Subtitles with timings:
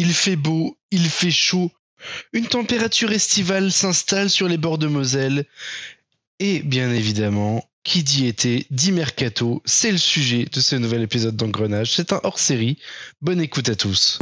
[0.00, 1.70] il fait beau, il fait chaud.
[2.32, 5.44] Une température estivale s'installe sur les bords de Moselle.
[6.38, 9.60] Et bien évidemment, qui dit été dit mercato.
[9.66, 11.92] C'est le sujet de ce nouvel épisode d'Engrenage.
[11.92, 12.78] C'est un hors série.
[13.20, 14.18] Bonne écoute à tous.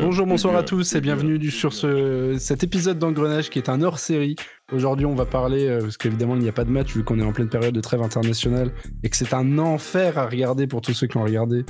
[0.00, 4.36] Bonjour, bonsoir à tous et bienvenue sur ce, cet épisode d'Engrenage qui est un hors-série.
[4.72, 7.18] Aujourd'hui, on va parler, euh, parce qu'évidemment, il n'y a pas de match vu qu'on
[7.18, 8.70] est en pleine période de trêve internationale
[9.02, 11.64] et que c'est un enfer à regarder pour tous ceux qui ont regardé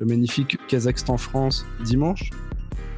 [0.00, 2.30] le magnifique Kazakhstan-France dimanche.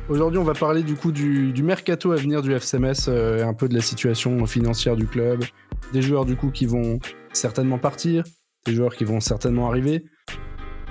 [0.09, 3.69] Aujourd'hui, on va parler du coup du, mercato à venir du FCMS, euh, un peu
[3.69, 5.45] de la situation financière du club,
[5.93, 6.99] des joueurs du coup qui vont
[7.35, 8.25] certainement partir,
[8.65, 10.07] des joueurs qui vont certainement arriver.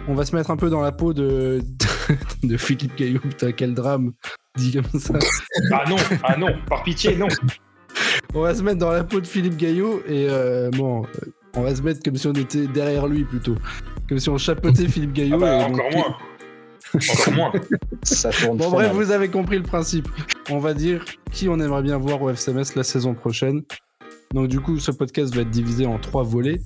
[0.07, 1.61] On va se mettre un peu dans la peau de,
[2.43, 3.19] de Philippe Gaillot.
[3.19, 4.13] Putain, quel drame,
[4.57, 5.13] dit comme ça.
[5.71, 7.27] Ah non, ah non, par pitié, non.
[8.33, 11.05] on va se mettre dans la peau de Philippe Gaillot et euh, bon,
[11.55, 13.55] on va se mettre comme si on était derrière lui plutôt.
[14.09, 15.35] Comme si on chapeautait Philippe Gaillot.
[15.35, 16.15] Ah bah, encore moins.
[16.93, 17.51] Encore moins.
[18.03, 20.09] Ça tourne bon, bref, vous avez compris le principe.
[20.49, 23.63] On va dire qui on aimerait bien voir au FCMS la saison prochaine.
[24.33, 26.61] Donc, du coup, ce podcast va être divisé en trois volets.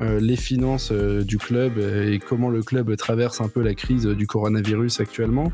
[0.00, 4.06] Euh, les finances euh, du club et comment le club traverse un peu la crise
[4.06, 5.52] du coronavirus actuellement,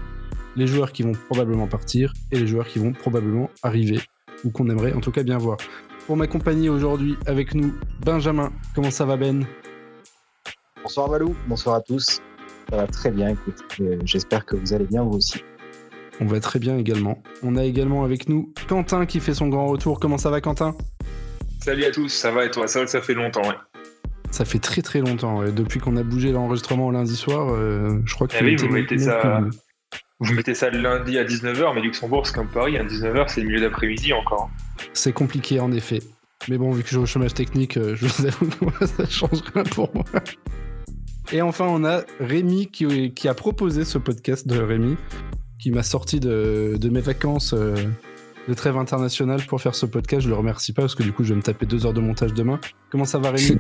[0.57, 4.01] les joueurs qui vont probablement partir et les joueurs qui vont probablement arriver
[4.43, 5.59] ou qu'on aimerait en tout cas bien voir.
[6.07, 7.75] Pour m'accompagner aujourd'hui avec nous,
[8.05, 8.51] Benjamin.
[8.75, 9.47] Comment ça va Ben?
[10.83, 12.23] Bonsoir Valou, bonsoir à tous.
[12.71, 13.63] Ça va très bien, écoute.
[13.81, 15.45] Euh, j'espère que vous allez bien vous aussi.
[16.19, 17.23] On va très bien également.
[17.43, 20.01] On a également avec nous Quentin qui fait son grand retour.
[20.01, 20.75] Comment ça va Quentin?
[21.63, 22.67] Salut à tous, ça va et toi?
[22.67, 23.57] Ça, ça fait longtemps, ouais.
[24.31, 25.43] Ça fait très très longtemps.
[25.45, 28.37] Depuis qu'on a bougé l'enregistrement lundi soir, euh, je crois que.
[28.39, 29.43] Ah oui, vous mettez, ça,
[30.21, 33.41] vous mettez ça le lundi à 19h, mais Luxembourg, c'est comme Paris, à 19h, c'est
[33.41, 34.51] le milieu d'après-midi encore.
[34.93, 36.01] C'est compliqué en effet.
[36.49, 39.41] Mais bon, vu que j'ai au chômage technique, euh, je vous avoue que ça change
[39.55, 40.05] rien pour moi.
[41.33, 44.97] Et enfin, on a Rémi qui, qui a proposé ce podcast de Rémi,
[45.59, 47.75] qui m'a sorti de, de, mes vacances euh,
[48.49, 50.23] de trêve internationale pour faire ce podcast.
[50.23, 52.01] Je le remercie pas parce que du coup, je vais me taper deux heures de
[52.01, 52.59] montage demain.
[52.91, 53.59] Comment ça va, Rémi?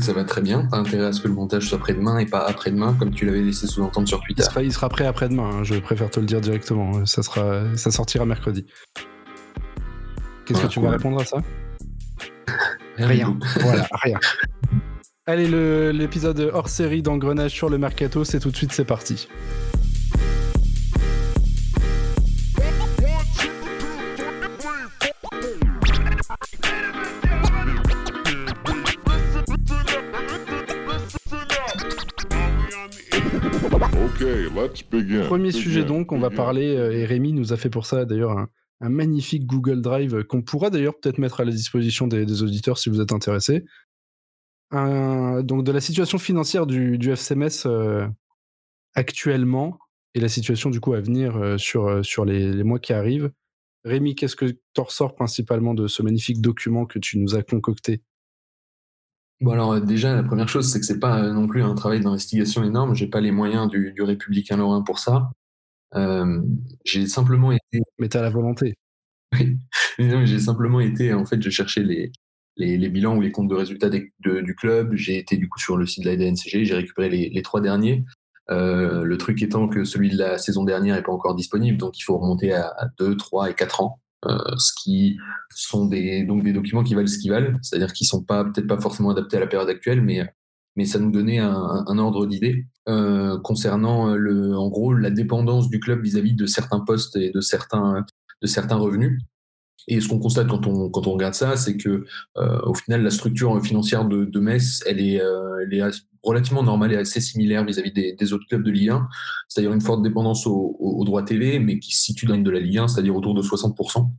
[0.00, 0.66] Ça va très bien.
[0.70, 3.40] T'as intérêt à ce que le montage soit après-demain et pas après-demain, comme tu l'avais
[3.40, 4.42] laissé sous-entendre sur Twitter.
[4.62, 5.64] Il sera, prêt après-demain, hein.
[5.64, 7.04] je préfère te le dire directement.
[7.06, 8.66] Ça, sera, ça sortira mercredi.
[10.44, 11.38] Qu'est-ce que tu vas répondre à ça?
[12.96, 13.38] Rien.
[13.60, 14.18] voilà, rien.
[15.26, 19.28] Allez, l'épisode hors série d'engrenage sur le mercato, c'est tout de suite, c'est parti.
[35.26, 38.36] Premier sujet donc, on va parler, euh, et Rémi nous a fait pour ça d'ailleurs
[38.38, 38.48] un,
[38.88, 43.00] magnifique Google Drive qu'on pourra d'ailleurs peut-être mettre à la disposition des, auditeurs si vous
[43.00, 43.64] êtes intéressés.
[44.72, 48.06] donc de la situation financière du, FCMS euh,
[48.94, 49.78] actuellement
[50.14, 53.32] et la situation du coup à venir euh, sur, sur les, mois qui arrivent.
[53.84, 58.02] Rémi, qu'est-ce que tu ressors principalement de ce magnifique document que tu nous as concocté?
[59.40, 62.64] Bon alors déjà la première chose c'est que c'est pas non plus un travail d'investigation
[62.64, 62.94] énorme.
[62.94, 65.30] J'ai pas les moyens du, républicain lorrain pour ça.
[65.94, 66.40] Euh,
[66.84, 67.82] j'ai simplement été.
[67.98, 68.74] Mais t'as la volonté.
[69.98, 70.26] Oui.
[70.26, 72.12] j'ai simplement été en fait je cherchais les,
[72.56, 74.94] les, bilans ou les comptes de résultats du club.
[74.94, 76.64] J'ai été du coup sur le site de la DNCG.
[76.64, 78.04] J'ai récupéré les, trois derniers.
[78.50, 81.98] Euh, le truc étant que celui de la saison dernière n'est pas encore disponible, donc
[81.98, 84.00] il faut remonter à, à 2, 3 et 4 ans.
[84.26, 85.16] Euh, ce qui
[85.50, 89.10] sont des, documents qui valent ce qu'ils valent, c'est-à-dire qu'ils sont pas peut-être pas forcément
[89.10, 94.56] adaptés à la période actuelle, mais ça nous donnait un, ordre d'idée euh, concernant le,
[94.56, 98.04] en gros la dépendance du club vis-à-vis de certains postes et de certains
[98.76, 99.20] revenus.
[99.86, 102.04] Et ce qu'on constate quand on, quand on regarde ça, c'est que
[102.36, 105.20] euh, au final, la structure financière de, de Metz, elle est,
[105.62, 105.82] elle est
[106.22, 109.08] relativement normale et assez similaire vis-à-vis des, autres clubs de Ligue 1,
[109.48, 112.60] c'est-à-dire une forte dépendance aux au, droits TV, mais qui se situe dans de la
[112.60, 114.10] Ligue 1, c'est-à-dire autour de 60%.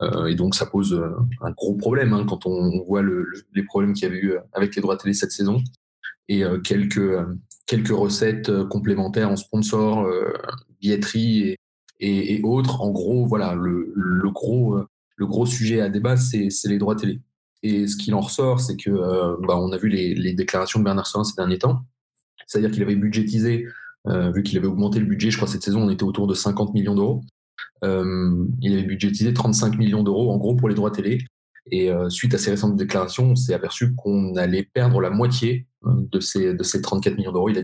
[0.00, 1.10] Euh, et donc ça pose euh,
[1.42, 4.76] un gros problème hein, quand on, voit les problèmes qu'il y avait eu euh, avec
[4.76, 5.60] les droits télé cette saison
[6.28, 7.16] et quelques,
[7.64, 10.06] quelques recettes complémentaires en sponsor,
[10.78, 11.56] billetterie
[12.00, 12.82] et, et, autres.
[12.82, 14.78] En gros, voilà, le, le, gros,
[15.18, 17.20] le gros sujet à débat, c'est les droits télé.
[17.64, 20.84] Et ce qu'il en ressort, c'est que euh, bah, on a vu les, déclarations de
[20.84, 21.82] Bernard Sorin ces derniers temps.
[22.46, 23.66] C'est-à-dire qu'il avait budgétisé,
[24.06, 26.34] euh, vu qu'il avait augmenté le budget, je crois cette saison on était autour de
[26.34, 27.22] 50 millions d'euros.
[27.84, 31.18] Euh, il avait budgétisé 35 millions d'euros en gros pour les droits télé.
[31.70, 36.18] Et suite à ces récentes déclarations, on s'est aperçu qu'on allait perdre la moitié de
[36.18, 37.50] ces, de ces 34 millions d'euros.
[37.50, 37.62] Il a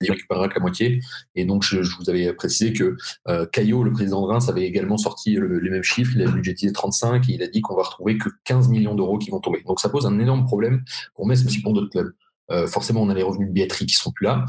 [0.00, 1.00] il récupérera que la moitié.
[1.34, 2.96] Et donc, je, vous avais précisé que
[3.28, 6.12] euh, Caillot, le président de Reims, avait également sorti les mêmes chiffres.
[6.14, 9.18] Il a budgétisé 35 et il a dit qu'on va retrouver que 15 millions d'euros
[9.18, 9.62] qui vont tomber.
[9.66, 10.84] Donc, ça pose un énorme problème
[11.14, 12.12] pour Metz, mais aussi pour d'autres clubs.
[12.50, 14.44] Euh, forcément, on a les revenus de billetterie qui sont plus là.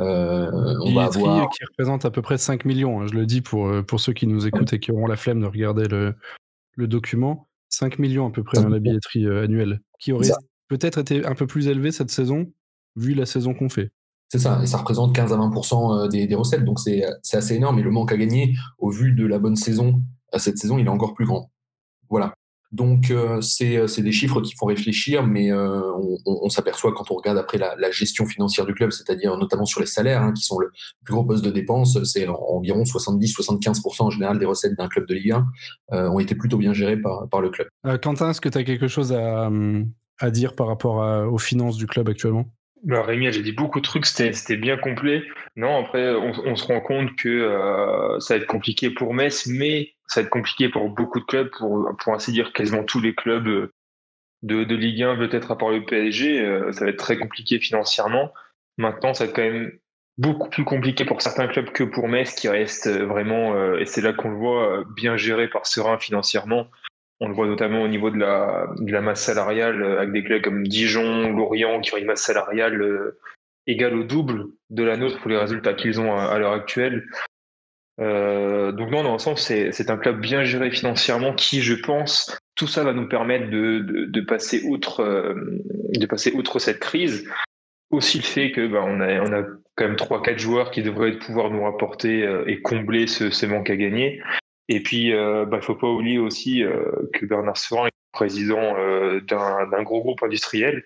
[0.00, 0.50] Euh,
[0.82, 1.48] on va avoir...
[1.50, 3.02] qui représente à peu près 5 millions.
[3.02, 5.16] Hein, je le dis pour, euh, pour ceux qui nous écoutent et qui auront la
[5.16, 6.14] flemme de regarder le,
[6.76, 7.48] le document.
[7.68, 10.30] 5 millions à peu près dans la billetterie annuelle, qui aurait
[10.68, 12.52] peut-être été un peu plus élevé cette saison,
[12.94, 13.90] vu la saison qu'on fait.
[14.34, 17.78] C'est ça, et ça représente 15 à 20% des, des recettes, donc c'est assez énorme.
[17.78, 20.02] Et le manque à gagner, au vu de la bonne saison,
[20.32, 21.52] à cette saison, il est encore plus grand.
[22.10, 22.34] Voilà.
[22.72, 25.80] Donc, euh, euh, c'est des chiffres qui font réfléchir, mais euh,
[26.26, 29.86] on, s'aperçoit quand on regarde après la, gestion financière du club, c'est-à-dire notamment sur les
[29.86, 30.72] salaires, hein, qui sont le
[31.04, 35.14] plus gros poste de dépenses, c'est environ 70-75% en général des recettes d'un club de
[35.14, 35.36] Ligue
[35.92, 37.68] 1, ont été plutôt bien gérées par, par le club.
[38.02, 39.48] Quentin, est-ce que tu as quelque chose à,
[40.18, 40.96] à dire par rapport
[41.32, 42.46] aux finances du club actuellement?
[42.88, 45.22] Rémi, j'ai dit beaucoup de trucs, c'était bien complet.
[45.56, 50.20] Non, après, on, se rend compte que ça va être compliqué pour Metz, mais ça
[50.20, 53.72] va être compliqué pour beaucoup de clubs, pour, ainsi dire quasiment tous les clubs euh,
[54.42, 56.40] de, Ligue 1, peut-être à part le PSG.
[56.40, 58.32] Euh, ça va être très compliqué financièrement.
[58.76, 59.72] Maintenant, ça va être quand même
[60.18, 64.02] beaucoup plus compliqué pour certains clubs que pour Metz, qui reste vraiment, euh, et c'est
[64.02, 66.68] là qu'on le voit, bien géré par Serein financièrement.
[67.20, 70.42] On le voit notamment au niveau de la, de la masse salariale, avec des clubs
[70.42, 73.14] comme Dijon, Lorient, qui ont une masse salariale
[73.66, 77.06] égale au double de la nôtre pour les résultats qu'ils ont à l'heure actuelle.
[78.00, 82.66] Euh, donc non, dans l'ensemble, c'est un club bien géré financièrement qui, je pense, tout
[82.66, 85.34] ça va nous permettre de, de, de passer outre euh,
[85.90, 87.28] de passer outre cette crise.
[87.90, 89.44] Aussi le fait que bah, on, a, on a
[89.76, 93.46] quand même trois quatre joueurs qui devraient pouvoir nous rapporter euh, et combler ce, ce,
[93.46, 94.20] manque à gagner.
[94.68, 96.62] Et puis, il bah, faut pas oublier aussi
[97.12, 98.74] que Bernard Serin est président
[99.20, 100.84] d'un gros groupe industriel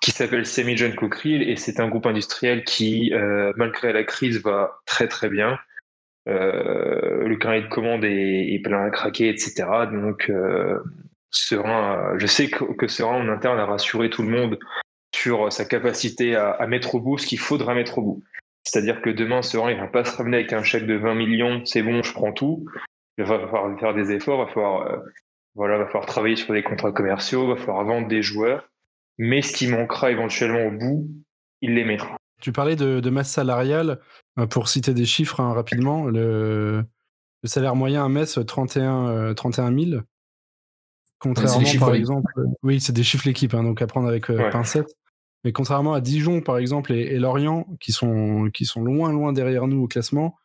[0.00, 3.12] qui s'appelle Semi-John Cockerill et c'est un groupe industriel qui,
[3.56, 5.58] malgré la crise, va très très bien.
[6.28, 9.66] Euh, le carnet de commande est, plein à craquer, etc.
[9.90, 10.78] Donc, euh,
[11.30, 14.58] Serein, je sais que, que, en interne a rassuré tout le monde
[15.14, 18.22] sur sa capacité à, mettre au bout ce qu'il faudra mettre au bout.
[18.64, 21.64] C'est-à-dire que demain, Serein, il va pas se ramener avec un chèque de 20 millions,
[21.64, 22.66] c'est bon, je prends tout.
[23.20, 24.96] Il va falloir faire des efforts, il va falloir, euh,
[25.54, 28.68] voilà, va falloir travailler sur des contrats commerciaux, il va falloir vendre des joueurs.
[29.18, 31.08] Mais ce qui manquera éventuellement au bout,
[31.60, 32.16] il les mettra.
[32.40, 34.00] Tu parlais de, masse salariale.
[34.38, 36.82] Euh, pour citer des chiffres hein, rapidement, le,
[37.44, 40.00] salaire moyen à Metz, 31, 31 000.
[41.18, 42.32] Contrairement, par exemple.
[42.62, 44.96] Oui, c'est des chiffres l'équipe, hein, donc à prendre avec euh, pincette.
[45.44, 49.66] Mais contrairement à Dijon, par exemple, et, Lorient, qui sont, qui sont loin, loin derrière
[49.66, 50.36] nous au classement,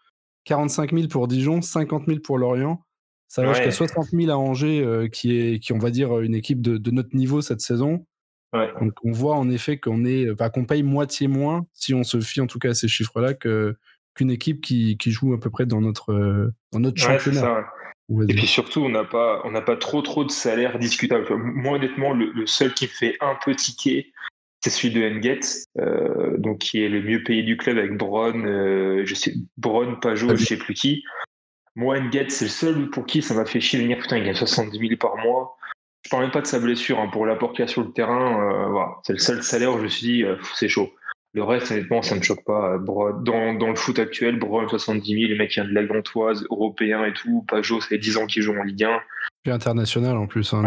[0.45, 2.81] 45 000 pour Dijon, 50 000 pour Lorient.
[3.27, 6.35] Ça va jusqu'à 60 000 à Angers, euh, qui est, qui, on va dire, une
[6.35, 8.05] équipe de, de notre niveau cette saison.
[8.79, 12.39] Donc on voit en effet qu'on est, qu'on paye moitié moins, si on se fie
[12.39, 13.75] en tout cas à ces chiffres-là, que,
[14.13, 17.65] qu'une équipe qui, qui, joue à peu près dans notre, dans notre championnat.
[18.29, 21.25] Et puis surtout, on n'a pas, on n'a pas trop trop de salaires discutables.
[21.35, 24.13] Moi honnêtement, le, seul qui me fait un peu tiquer,
[24.65, 25.41] c'est celui de Enget,
[25.77, 30.35] euh, donc qui est le mieux payé du club avec Braun, euh, je sais, Pajot,
[30.35, 31.03] je sais plus qui.
[31.75, 34.23] Moi, Enget, c'est le seul pour qui ça m'a fait chier de dire putain, il
[34.23, 35.55] gagne 70 000 par mois.
[36.03, 36.99] Je parle même pas de sa blessure.
[36.99, 37.09] Hein.
[37.11, 38.95] Pour l'apport qu'il a sur le terrain, euh, voilà.
[39.03, 40.89] c'est le seul salaire où je me suis dit, euh, c'est chaud.
[41.33, 42.79] Le reste, honnêtement, ça ne me choque pas.
[42.79, 47.05] Dans, dans le foot actuel, Brown, 70 000, le mec vient de la Gantoise, européen
[47.05, 47.45] et tout.
[47.47, 48.99] Pajot, ça fait 10 ans qu'il joue en Ligue 1.
[49.43, 50.53] Puis international en plus.
[50.53, 50.63] Hein,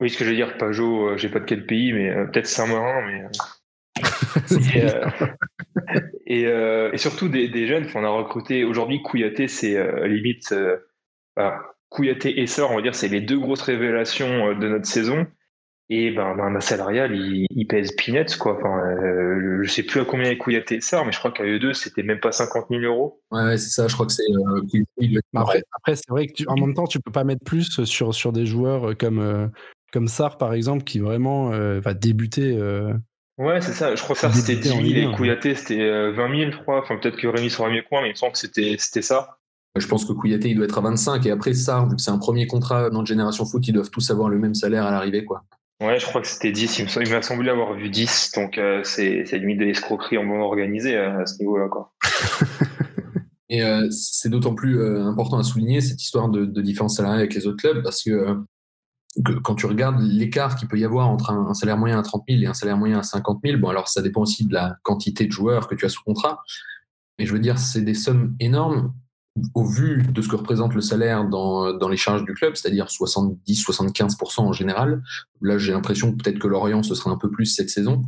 [0.00, 2.46] oui, ce que je veux dire, Pajot, euh, j'ai pas de quel pays, mais peut-être
[2.46, 3.24] Saint-Marin, mais.
[6.26, 9.76] et, et, surtout des, des jeunes, on a recruté aujourd'hui Kouyaté, c'est
[10.06, 10.54] limite.
[11.90, 15.26] Kouyaté et Sor, on va dire, c'est les deux grosses révélations euh, de notre saison.
[15.92, 18.56] Et ben, ben ma salariale, il, pèse peanuts, quoi.
[18.56, 21.42] Enfin, euh, je sais plus à combien est Kouyaté et Sor, mais je crois qu'à
[21.42, 23.20] eux deux, c'était même pas 50 000 euros.
[23.32, 24.22] Ouais, c'est ça, je crois que c'est.
[24.22, 28.14] Euh, après, après c'est vrai que en même temps, tu peux pas mettre plus sur,
[28.14, 29.50] sur des joueurs comme,
[29.92, 32.58] comme Sar, par exemple, qui vraiment va débuter.
[33.38, 33.94] Ouais, c'est ça.
[33.94, 34.82] Je crois que Sar, c'était 10 000
[35.12, 36.80] et Kouyaté, c'était 20 000, je crois.
[36.80, 39.38] Enfin, peut-être que Rémi sera mieux que moi, mais il me semble que c'était ça.
[39.76, 41.24] Je pense que Kouyaté, il doit être à 25.
[41.26, 44.10] Et après, ça, vu que c'est un premier contrat dans Génération Foot, ils doivent tous
[44.10, 45.24] avoir le même salaire à l'arrivée.
[45.24, 45.44] quoi.
[45.80, 46.78] Ouais, je crois que c'était 10.
[46.78, 48.32] Il m'a semblé avoir vu 10.
[48.34, 51.68] Donc, euh, c'est limite de l'escroquerie en bon organisé euh, à ce niveau-là.
[51.68, 51.92] quoi.
[53.48, 57.48] Et euh, c'est d'autant plus important à souligner cette histoire de, différence salariale avec les
[57.48, 58.36] autres clubs parce que,
[59.42, 62.42] quand tu regardes l'écart qu'il peut y avoir entre un, salaire moyen à 30 000
[62.42, 65.26] et un salaire moyen à 50 000, bon, alors ça dépend aussi de la quantité
[65.26, 66.42] de joueurs que tu as sous contrat.
[67.18, 68.94] Mais je veux dire, c'est des sommes énormes
[69.54, 74.40] au vu de ce que représente le salaire dans, les charges du club, c'est-à-dire 70-75%
[74.40, 75.02] en général,
[75.40, 78.02] là j'ai l'impression peut-être que Lorient ce sera un peu plus cette saison,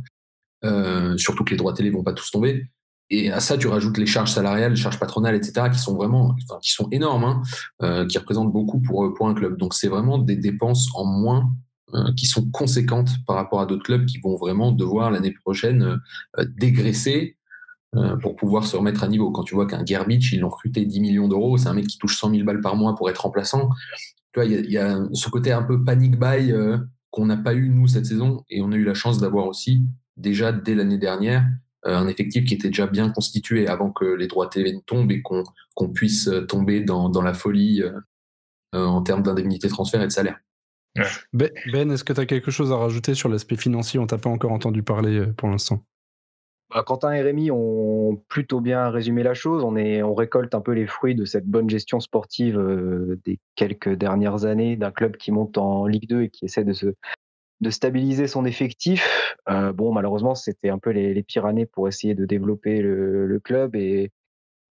[0.65, 2.67] euh, surtout que les droits télé vont pas tous tomber.
[3.13, 6.35] Et à ça, tu rajoutes les charges salariales, les charges patronales, etc., qui sont vraiment,
[6.43, 7.41] enfin, qui sont énormes, hein,
[7.83, 9.57] euh, qui représentent beaucoup pour, pour un club.
[9.57, 11.53] Donc, c'est vraiment des dépenses en moins
[11.93, 15.99] euh, qui sont conséquentes par rapport à d'autres clubs qui vont vraiment devoir l'année prochaine
[16.39, 17.37] euh, dégraisser
[18.23, 19.29] pour pouvoir se remettre à niveau.
[19.29, 21.99] Quand tu vois qu'un Gerbich, ils l'ont recruté 10 millions d'euros, c'est un mec qui
[21.99, 23.69] touche 100 000 balles par mois pour être remplaçant.
[24.31, 26.51] Tu vois, il y, y, a ce côté un peu panic buy
[27.11, 29.85] qu'on n'a pas eu nous cette saison et on a eu la chance d'avoir aussi
[30.17, 34.27] déjà dès l'année dernière euh, un effectif qui était déjà bien constitué avant que les
[34.27, 39.23] droits TV tombent et qu'on puisse euh, tomber dans, dans la folie euh, en termes
[39.23, 40.39] d'indemnité transfert et de salaire.
[41.33, 43.99] Ben, ben est-ce que tu as quelque chose à rajouter sur l'aspect financier?
[43.99, 45.83] On t'a pas encore entendu parler pour l'instant.
[46.69, 49.63] Bah, Quentin et Rémi ont plutôt bien résumé la chose.
[49.63, 52.59] On, est, on récolte un peu les fruits de cette bonne gestion sportive
[53.25, 56.73] des quelques dernières années d'un club qui monte en Ligue 2 et qui essaie de
[56.73, 56.93] se
[57.63, 59.35] de stabiliser son effectif.
[59.49, 63.75] Euh, bon, malheureusement, c'était un peu les, pires années pour essayer de développer le, club
[63.75, 64.11] et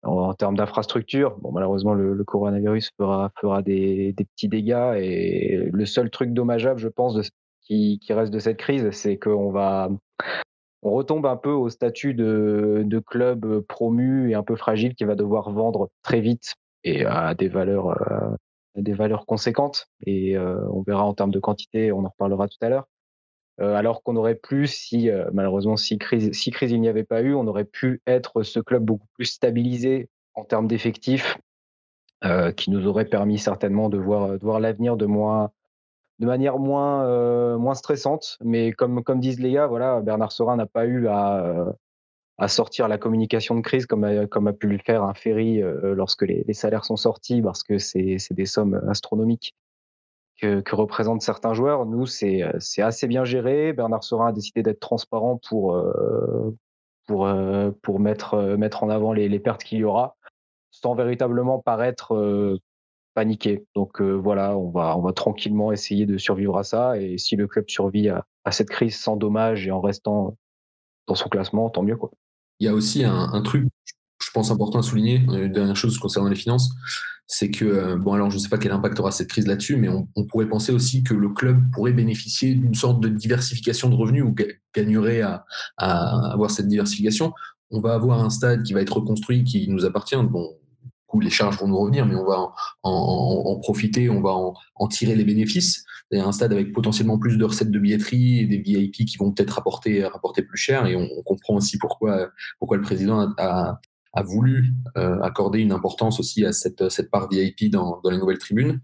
[0.03, 6.09] en, termes d'infrastructure, bon, malheureusement, le, coronavirus fera, fera des, petits dégâts et le seul
[6.09, 7.17] truc dommageable, je pense,
[7.61, 9.89] qui, qui reste de cette crise, c'est qu'on va,
[10.81, 15.03] on retombe un peu au statut de, de, club promu et un peu fragile qui
[15.03, 18.35] va devoir vendre très vite et à des valeurs euh,
[18.87, 22.57] des valeurs conséquentes et euh, on verra en termes de quantité, on en reparlera tout
[22.61, 22.87] à l'heure.
[23.59, 27.03] Euh, alors qu'on aurait pu, si euh, malheureusement si crise, si crise il n'y avait
[27.03, 31.37] pas eu, on aurait pu être ce club beaucoup plus stabilisé en termes d'effectifs,
[32.55, 35.51] qui nous aurait permis certainement de voir, de voir l'avenir de moins,
[36.17, 38.39] de manière moins, moins stressante.
[38.43, 41.75] Mais comme, comme disent les gars, voilà, Bernard Sorin n'a pas eu à,
[42.37, 45.61] à sortir la communication de crise comme a, comme a pu le faire un ferry
[45.61, 49.55] euh, lorsque les, salaires sont sortis parce que c'est des sommes astronomiques
[50.39, 51.87] que, représentent certains joueurs.
[51.87, 52.43] Nous, c'est
[52.77, 53.73] assez bien géré.
[53.73, 56.55] Bernard Sorin a décidé d'être transparent pour, euh,
[57.07, 60.15] pour, euh, pour mettre, mettre en avant les, les pertes qu'il y aura
[60.69, 62.59] sans véritablement paraître
[63.15, 63.65] paniqué.
[63.73, 66.99] Donc voilà, on va, on va tranquillement essayer de survivre à ça.
[66.99, 70.37] Et si le club survit à, à cette crise sans dommage et en restant
[71.07, 71.95] dans son classement, tant mieux.
[71.95, 72.11] Quoi.
[72.59, 73.67] Il y a aussi un, truc,
[74.21, 76.69] je pense, important à souligner, une dernière chose concernant les finances,
[77.27, 79.75] c'est que, euh, bon, alors je ne sais pas quel impact aura cette crise là-dessus,
[79.75, 83.95] mais on, pourrait penser aussi que le club pourrait bénéficier d'une sorte de diversification de
[83.95, 84.33] revenus ou
[84.73, 85.45] gagnerait à,
[85.77, 87.33] avoir cette diversification.
[87.69, 90.15] On va avoir un stade qui va être reconstruit, qui nous appartient.
[90.15, 90.55] Bon,
[91.19, 95.25] les charges vont nous revenir, mais on va en, profiter, on va en, tirer les
[95.25, 95.83] bénéfices.
[96.11, 99.51] Un stade avec potentiellement plus de recettes de billetterie et des VIP qui vont peut-être
[99.51, 100.85] rapporter, rapporter plus cher.
[100.85, 103.79] Et on, comprend aussi pourquoi, pourquoi le président a,
[104.17, 108.17] a voulu euh, accorder une importance aussi à cette, cette part VIP dans, dans les
[108.17, 108.81] nouvelles tribunes.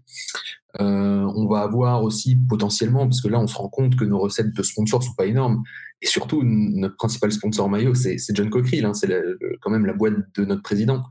[0.80, 4.18] Euh, on va avoir aussi potentiellement, parce que là on se rend compte que nos
[4.18, 5.62] recettes de sponsors sont pas énormes,
[6.02, 9.08] et surtout notre principal sponsor maillot c'est John Cockerill, hein, c'est
[9.60, 11.02] quand même la boîte de notre président,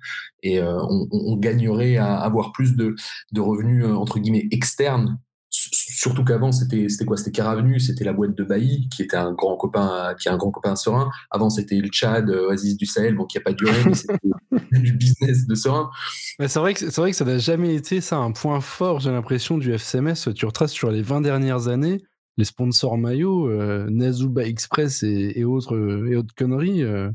[0.41, 2.95] et euh, on, on, gagnerait à avoir plus de,
[3.31, 5.17] de revenus entre guillemets externes
[5.53, 7.15] surtout qu'avant c'était c'était quoi?
[7.15, 10.37] C'était Caravenu c'était la boîte de Bailly qui était un grand copain qui est un
[10.37, 11.09] grand copain Serein.
[11.29, 14.17] Avant c'était le Tchad euh, Oasis du Sahel bon qui a pas duré mais c'était
[14.71, 15.91] du business de Serein.
[16.39, 19.11] C'est vrai que c'est vrai que ça n'a jamais été ça un point fort j'ai
[19.11, 22.01] l'impression du FCMS tu retraces sur les 20 dernières années
[22.37, 25.77] les sponsors maillots euh, Nazuba Express et, autres
[26.09, 27.11] et autres conneries euh,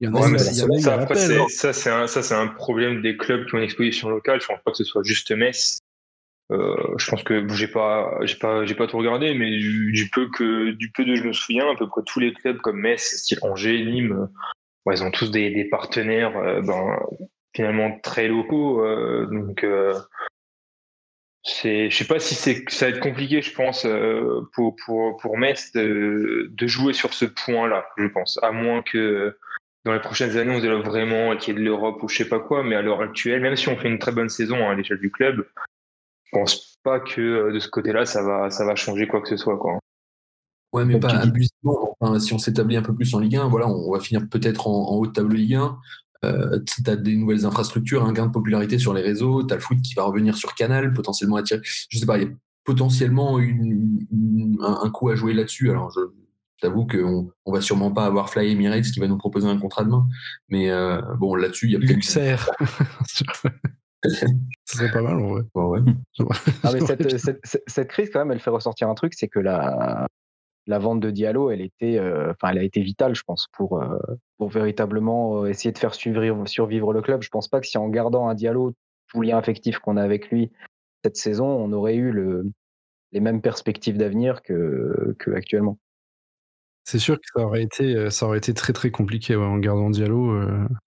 [0.00, 4.08] il y en a, ça, ça c'est un, problème des clubs qui ont une exposition
[4.08, 4.40] locale.
[4.40, 5.80] Je ne pense pas que ce soit juste Metz.
[6.50, 10.28] Euh, je pense que j'ai pas, j'ai pas, j'ai pas tout regardé, mais du, peu
[10.30, 13.02] que, du peu de je me souviens, à peu près tous les clubs comme Metz,
[13.02, 14.28] style Angers, Nîmes,
[14.86, 16.98] euh, ils ont tous des, partenaires, euh, ben,
[17.54, 18.82] finalement très locaux.
[19.30, 19.66] donc,
[21.44, 23.86] c'est, je sais pas si c'est, ça va être compliqué, je pense,
[24.54, 29.36] pour pour pour Metz de, de jouer sur ce point-là, je pense, à moins que
[29.84, 32.28] dans les prochaines années, on développe vraiment qu'il y ait de l'Europe ou je sais
[32.28, 34.72] pas quoi, mais à l'heure actuelle, même si on fait une très bonne saison hein,
[34.72, 35.46] à l'échelle du club,
[36.32, 39.36] pense pas que euh, de ce côté-là, ça va, ça va changer quoi que ce
[39.36, 39.58] soit.
[39.58, 39.78] Quoi.
[40.72, 41.96] Ouais, mais pas abusivement.
[42.18, 44.96] si on s'établit un peu plus en Ligue 1, voilà, on va finir peut-être en,
[44.96, 45.78] haut de tableau Ligue 1.
[46.24, 49.56] Euh, tu as des nouvelles infrastructures, un gain de popularité sur les réseaux, tu as
[49.56, 51.60] le foot qui va revenir sur Canal, potentiellement attirer.
[51.62, 52.30] Je sais pas, il y a
[52.64, 55.70] potentiellement un, coup à jouer là-dessus.
[55.70, 56.00] Alors, je
[56.60, 59.84] t'avoue qu'on on va sûrement pas avoir Fly Emirates qui va nous proposer un contrat
[59.84, 60.06] de main.
[60.48, 62.50] Mais euh, bon, là-dessus, il y a peut-être.
[64.04, 64.26] Ce
[64.64, 65.42] serait pas mal, en vrai.
[65.54, 65.80] ouais.
[66.62, 66.70] Ah,
[67.66, 70.06] cette, crise, quand même, elle fait ressortir un truc, c'est que la,
[70.66, 73.82] la vente de Diallo, elle, était, euh, enfin, elle a été vitale, je pense, pour,
[73.82, 73.98] euh,
[74.36, 77.22] pour véritablement euh, essayer de faire survivre, survivre le club.
[77.22, 78.74] Je pense pas que si en gardant un Diallo,
[79.08, 80.52] tout lien affectif qu'on a avec lui
[81.04, 82.50] cette saison, on aurait eu le,
[83.12, 85.78] les mêmes perspectives d'avenir que, que actuellement.
[86.84, 90.40] C'est sûr que ça aurait été, ça aurait été très très compliqué en gardant Diallo,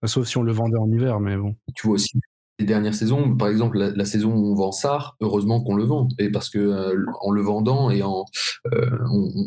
[0.06, 1.56] sauf si on le vendait en hiver, mais bon.
[1.76, 2.20] Tu vois aussi
[2.62, 6.08] les dernières saisons, par exemple la, saison où on vend Sar, heureusement qu'on le vend,
[6.18, 8.26] et parce que en le vendant et en,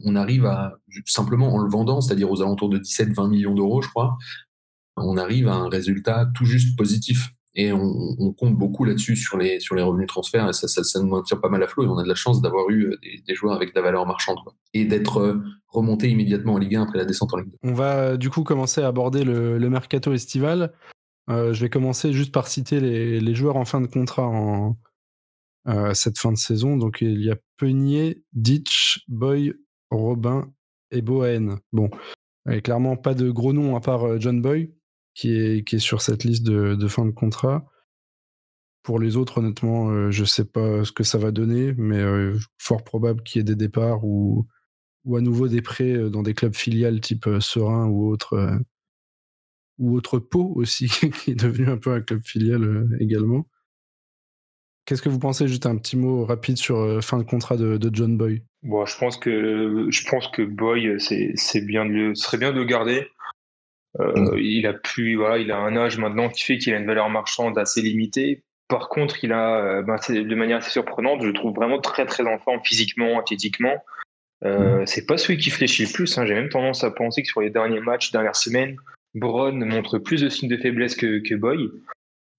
[0.04, 0.74] on, arrive à
[1.06, 4.16] simplement en le vendant, c'est-à-dire aux alentours de 17-20 millions d'euros, je crois,
[4.96, 7.30] on arrive à un résultat tout juste positif.
[7.56, 11.36] Et on, compte beaucoup là-dessus sur les, sur les revenus transferts, et ça, nous maintient
[11.36, 11.84] pas mal à flot.
[11.84, 12.96] Et on a de la chance d'avoir eu euh,
[13.28, 14.38] des, joueurs avec de la valeur marchande,
[14.72, 17.58] et d'être euh, remonté immédiatement en Ligue 1 après la descente en Ligue 2.
[17.62, 20.72] On va euh, du coup commencer à aborder le, mercato estival.
[21.28, 24.76] Je vais commencer juste par citer les, joueurs en fin de contrat en
[25.94, 26.76] cette fin de saison.
[26.76, 29.54] Donc il y a Peunier, Ditch, Boy,
[29.90, 30.52] Robin
[30.90, 31.58] et Bohen.
[31.72, 31.90] Bon,
[32.62, 34.70] clairement pas de gros noms à part John Boy
[35.14, 37.64] qui est, sur cette liste de, fin de contrat.
[38.82, 42.00] Pour les autres, honnêtement, euh, je ne sais pas ce que ça va donner, mais
[42.00, 44.46] euh, fort probable qu'il y ait des départs ou,
[45.16, 48.58] à nouveau des prêts euh, dans des clubs filiales type Serein ou autre,
[49.78, 50.88] ou autre Pau aussi,
[51.24, 53.46] qui est devenu un peu un club filial également.
[54.86, 58.18] Qu'est-ce que vous pensez Juste un petit mot rapide sur fin de contrat de, John
[58.18, 58.42] Boy?
[58.62, 62.64] Bon, je pense que je pense que Boy, c'est bien de serait bien de le
[62.64, 63.08] garder.
[64.00, 64.38] Euh, mm.
[64.38, 67.08] Il a plus, voilà, il a un âge maintenant qui fait qu'il a une valeur
[67.10, 68.42] marchande assez limitée.
[68.68, 72.06] Par contre, il a, euh, ben, de manière assez surprenante, je le trouve vraiment très
[72.06, 73.84] très en forme physiquement, athlétiquement.
[74.44, 74.86] Euh, mm.
[74.86, 76.18] C'est pas celui qui fléchit le plus.
[76.18, 76.26] Hein.
[76.26, 78.76] J'ai même tendance à penser que sur les derniers matchs, dernières semaines,
[79.14, 81.70] Braun montre plus de signes de faiblesse que, Boy.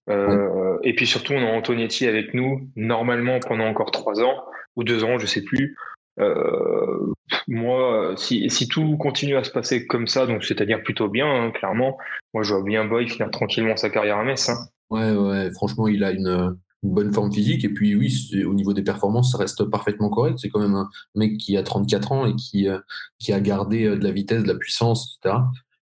[0.10, 4.44] Euh, Et puis surtout, on a Antonetti avec nous, normalement pendant encore trois ans
[4.75, 5.75] ou deux ans, je sais plus.
[6.20, 7.12] Euh,
[7.48, 11.98] moi, si, tout continue à se passer comme ça, donc c'est-à-dire plutôt bien, hein, clairement,
[12.34, 14.50] moi je vois bien Boy finir tranquillement sa carrière à Metz.
[14.50, 14.67] Hein.
[14.89, 18.13] Ouais, ouais, franchement, il a une, bonne forme physique et puis oui,
[18.46, 20.38] au niveau des performances, ça reste parfaitement correct.
[20.38, 22.77] C'est quand même un mec qui a 34 ans et qui, euh,
[23.17, 25.39] qui a gardé de la vitesse, de la puissance, etc.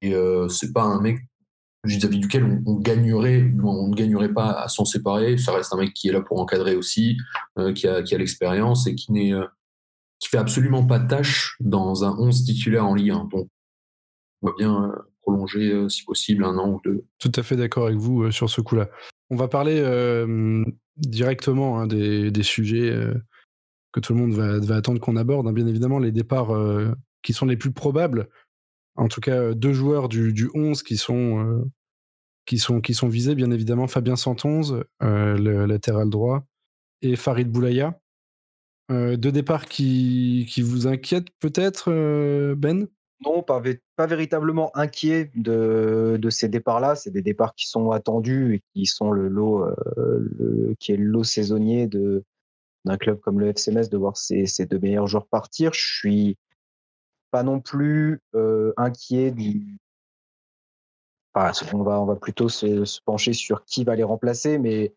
[0.06, 1.20] Et euh, c'est pas un mec
[1.84, 5.38] vis-à-vis duquel on, gagnerait, on ne gagnerait pas à s'en séparer.
[5.38, 7.18] Ça reste un mec qui est là pour encadrer aussi,
[7.76, 9.34] qui a, qui a l'expérience et qui n'est
[10.20, 13.26] qui fait absolument pas tâche dans un 11 titulaire en Ligue 1.
[13.32, 13.50] Donc,
[14.41, 17.06] on va bien euh, prolonger, euh, si possible, un an ou deux.
[17.20, 18.89] Tout à fait d'accord avec vous euh, sur ce coup-là.
[19.30, 19.82] On va parler
[20.98, 22.96] directement hein, des, sujets
[23.91, 25.48] que tout le monde va, attendre qu'on aborde.
[25.48, 25.52] Hein.
[25.52, 26.52] Bien évidemment, les départs
[27.24, 28.30] qui sont les plus probables.
[28.95, 31.65] En tout cas, deux joueurs du, du 11 qui sont,
[32.45, 33.88] qui, sont, qui sont visés, bien évidemment.
[33.88, 36.45] Fabien Santonze, le latéral droit,
[37.01, 37.99] et Farid Boulaya,
[38.91, 42.88] euh, deux départs qui, qui vous inquiètent peut-être, euh, Ben?
[43.25, 43.62] Non, pas,
[43.95, 46.95] pas véritablement inquiet de, de ces départs-là.
[46.95, 51.05] C'est des départs qui sont attendus et qui sont le lot, euh, qui est le
[51.05, 52.23] lot saisonnier de,
[52.84, 55.73] d'un club comme le FCMS de voir ses, ses, deux meilleurs joueurs partir.
[55.73, 56.38] Je suis
[57.36, 58.21] pas non plus
[58.78, 59.78] inquiet du.
[61.36, 64.93] on, va, on va plutôt se, pencher sur qui va les remplacer, mais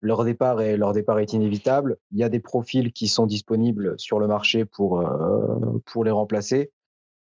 [0.00, 1.96] leur départ est, leur départ est inévitable.
[2.12, 6.10] Il y a des profils qui sont disponibles sur le marché pour, euh, pour les
[6.10, 6.70] remplacer.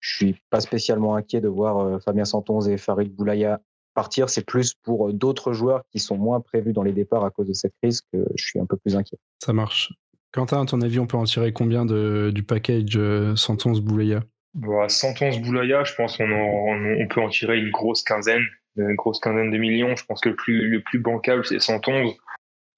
[0.01, 3.61] Je suis pas spécialement inquiet de voir euh, Fabien Santonz et Farid Boulaya
[3.95, 4.31] partir.
[4.31, 7.47] C'est plus pour euh, d'autres joueurs qui sont moins prévus dans les départs à cause
[7.47, 9.19] de cette crise que je suis un peu plus inquiet.
[9.39, 9.93] Ça marche.
[10.33, 12.99] Quentin, à ton avis, on peut en tirer combien de, du package
[13.37, 14.21] Santonz-Boulaya
[14.55, 18.43] bon, Santonz-Boulaya, je pense qu'on on peut en tirer une grosse quinzaine,
[18.77, 19.95] une grosse quinzaine de millions.
[19.97, 22.17] Je pense que le plus, le plus bancable, c'est Santonz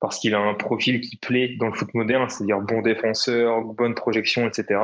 [0.01, 3.95] parce qu'il a un profil qui plaît dans le foot moderne, c'est-à-dire bon défenseur, bonne
[3.95, 4.79] projection, etc.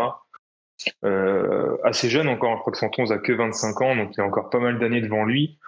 [1.05, 4.25] Euh, assez jeune encore, je crois que Santon a que 25 ans, donc il a
[4.25, 5.59] encore pas mal d'années devant lui.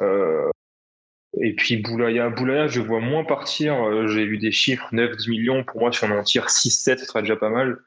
[0.00, 0.48] Euh,
[1.40, 3.74] et puis Boulaya, Boulaya, je vois moins partir.
[3.86, 5.64] Euh, j'ai vu des chiffres 9-10 millions.
[5.64, 7.78] Pour moi, si on en tire 6-7, ce serait déjà pas mal.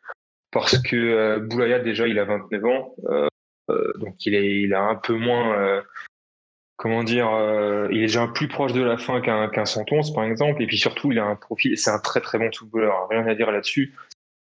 [0.52, 2.96] Parce que Boulaya, déjà, il a 29 ans.
[4.00, 5.82] donc il, est, il a un peu moins
[6.82, 10.24] comment dire, euh, il est déjà plus proche de la fin qu'un qu'un Santonce, par
[10.24, 10.64] exemple.
[10.64, 13.36] Et puis surtout, il a un profil, c'est un très très bon footballeur, rien à
[13.36, 13.94] dire là-dessus.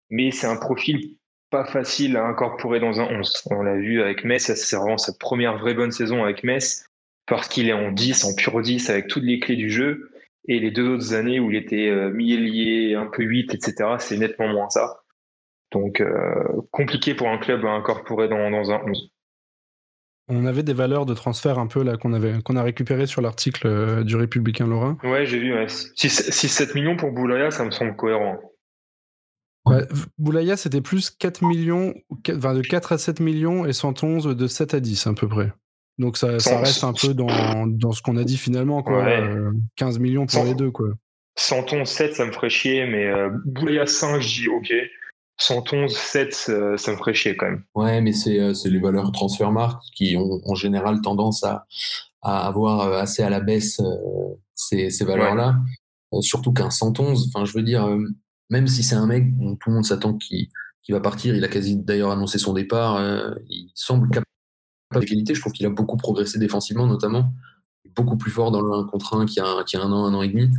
[0.09, 1.15] Mais c'est un profil
[1.49, 3.43] pas facile à incorporer dans un 11.
[3.51, 6.89] On l'a vu avec Metz, c'est vraiment sa première vraie bonne saison avec Metz,
[7.27, 10.11] parce qu'il est en 10, en pur 10, avec toutes les clés du jeu.
[10.47, 14.17] Et les deux autres années où il était euh, lié un peu 8, etc., c'est
[14.17, 15.01] nettement moins ça.
[15.71, 19.09] Donc, euh, compliqué pour un club à incorporer dans, dans un 11.
[20.27, 23.21] On avait des valeurs de transfert un peu là qu'on avait qu'on a récupéré sur
[23.21, 24.97] l'article euh, du Républicain Lorrain.
[25.03, 25.53] Ouais, j'ai vu.
[25.53, 28.39] 6-7 millions pour Boulaya, ça me semble cohérent.
[30.19, 31.93] Boulaya, c'était plus 4 millions,
[32.29, 35.51] enfin de 4 à 7 millions et 111 de 7 à 10 à peu près.
[35.97, 36.27] Donc ça,
[36.59, 39.05] reste un peu dans, dans ce qu'on a dit finalement, quoi.
[39.77, 40.89] 15 euh, millions pour les deux, quoi.
[41.37, 44.73] 111 7, ça me ferait chier, mais euh, Boulaya 5, je dis ok.
[45.37, 47.63] 111, 7, ça, ça me ferait chier quand même.
[47.75, 51.65] Ouais, mais c'est les valeurs transfermarkt qui ont en général tendance à,
[52.21, 53.81] à avoir assez à la baisse
[54.53, 55.55] ces, ces valeurs-là.
[56.21, 57.85] surtout qu'un 111, enfin, je veux dire,
[58.49, 60.47] même si c'est un mec dont tout le monde s'attend qu'il
[60.89, 63.01] va partir, il a quasi d'ailleurs annoncé son départ,
[63.49, 64.25] il semble capable.
[64.93, 67.33] Je trouve qu'il a beaucoup progressé défensivement, notamment.
[67.95, 70.13] Beaucoup plus fort dans le 1 contre 1 qu'il y, a un, un an, un
[70.13, 70.49] an et demi.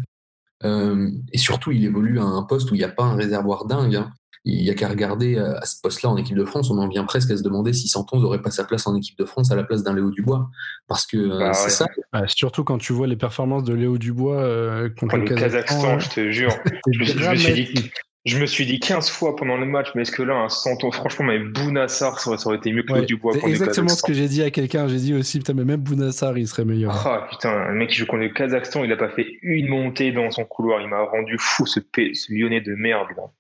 [0.65, 3.67] Euh, et surtout, il évolue à un poste où il n'y a pas un réservoir
[3.67, 3.97] dingue.
[3.97, 4.13] Hein.
[4.45, 6.89] Il n'y a qu'à regarder euh, à ce poste-là en équipe de France, on en
[6.89, 9.51] vient presque à se demander si Santon n'aurait pas sa place en équipe de France
[9.51, 10.49] à la place d'un Léo Dubois.
[10.87, 11.87] Parce que euh, bah c'est ça.
[12.27, 15.99] surtout quand tu vois les performances de Léo Dubois contre, le, Kazakhstan.
[15.99, 16.57] je te jure.
[16.93, 17.91] je, me suis dit,
[18.27, 20.91] je me suis dit 15 fois pendant le match, mais est-ce que là, un Santon,
[20.91, 23.35] franchement, mais Bounassar, ça aurait, été mieux que ouais, Dubois.
[23.35, 24.89] C'est exactement ce que j'ai dit à quelqu'un.
[24.89, 27.07] J'ai dit aussi, putain, mais même Bounassar, il serait meilleur.
[27.07, 30.11] Ah putain, le mec qui joue contre le Kazakhstan, il a pas fait une montée
[30.11, 30.81] dans son couloir.
[30.81, 33.07] Il m'a rendu fou, ce, ce lyonnais de merde.
[33.17, 33.31] Là.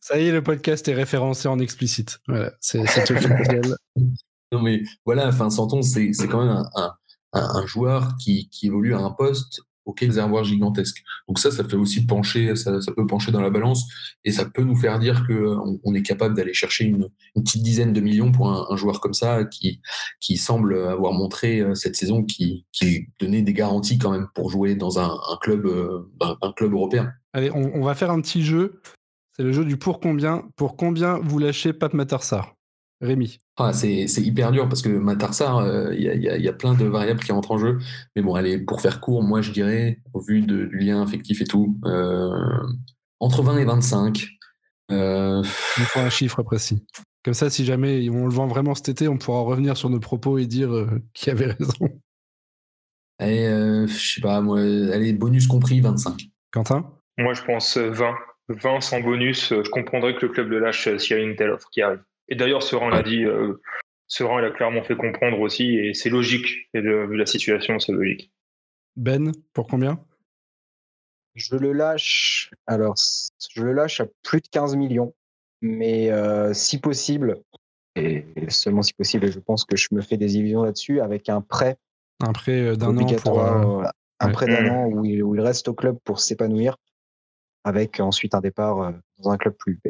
[0.00, 2.20] ça, y est, le podcast est référencé en explicite.
[2.26, 3.60] Voilà, c'est officiel.
[4.52, 6.94] non, mais voilà, enfin, Santon, c'est quand même un, un,
[7.34, 11.02] un joueur qui, qui évolue à un poste auquel réservoir gigantesque.
[11.28, 13.84] Donc ça, ça fait aussi pencher, ça, peut pencher dans la balance
[14.24, 17.92] et ça peut nous faire dire qu'on on est capable d'aller chercher une, petite dizaine
[17.92, 19.80] de millions pour un, joueur comme ça qui,
[20.20, 24.50] qui semble avoir montré euh, cette saison qui, qui donnait des garanties quand même pour
[24.50, 27.12] jouer dans un, club, euh, un, club européen.
[27.32, 28.80] Allez, on, va faire un petit jeu.
[29.36, 30.48] C'est le jeu du pour combien.
[30.56, 32.54] Pour combien vous lâchez Pat Matarsar?
[33.02, 37.20] Rémi ah, c'est hyper dur parce que Matarsar, euh, il y, a plein de variables
[37.20, 37.78] qui rentrent en jeu.
[38.16, 41.44] Mais bon, allez, pour faire court, moi je dirais, au vu du lien affectif et
[41.44, 42.30] tout, euh,
[43.20, 44.26] entre 20 et 25.
[44.90, 45.42] Euh...
[45.78, 46.86] Il faut un chiffre précis.
[47.24, 50.00] Comme ça, si jamais on le vend vraiment cet été, on pourra revenir sur nos
[50.00, 51.88] propos et dire euh, qui avait raison.
[53.18, 56.22] Allez, je sais pas, moi, allez, bonus compris, 25.
[56.52, 56.90] Quentin?
[57.18, 58.14] Moi, je pense 20.
[58.48, 61.50] 20 sans bonus, je comprendrais que le club le lâche s'il y a une telle
[61.50, 62.00] offre qui arrive.
[62.28, 63.60] Et d'ailleurs, Serein l'a dit, euh,
[64.06, 66.68] Serein l'a clairement fait comprendre aussi, et c'est logique.
[66.74, 68.30] Et vu la situation, c'est logique.
[68.96, 70.04] Ben, pour combien?
[71.34, 72.50] Je le lâche.
[72.66, 72.94] Alors,
[73.54, 75.14] je le lâche à plus de 15 millions,
[75.62, 77.40] mais euh, si possible,
[77.96, 81.40] et seulement si possible, je pense que je me fais des illusions là-dessus, avec un
[81.40, 81.76] prêt.
[82.20, 83.40] Un prêt euh, d'un an pour.
[83.40, 86.76] un prêt d'un an où il, où il, reste au club pour s'épanouir,
[87.64, 89.80] avec ensuite un départ dans un club plus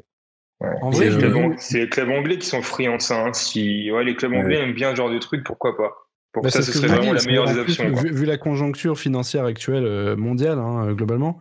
[1.01, 3.25] élevé c'est les, clubs anglais qui sont friands de ça.
[3.25, 3.33] Hein.
[3.33, 5.93] Si ouais, les clubs anglais aiment bien ce genre de truc, pourquoi pas?
[6.33, 7.93] Pour bah, ça, ce serait vraiment la meilleure des options.
[7.93, 11.41] Vu, la conjoncture financière actuelle euh, mondiale, hein, euh, globalement,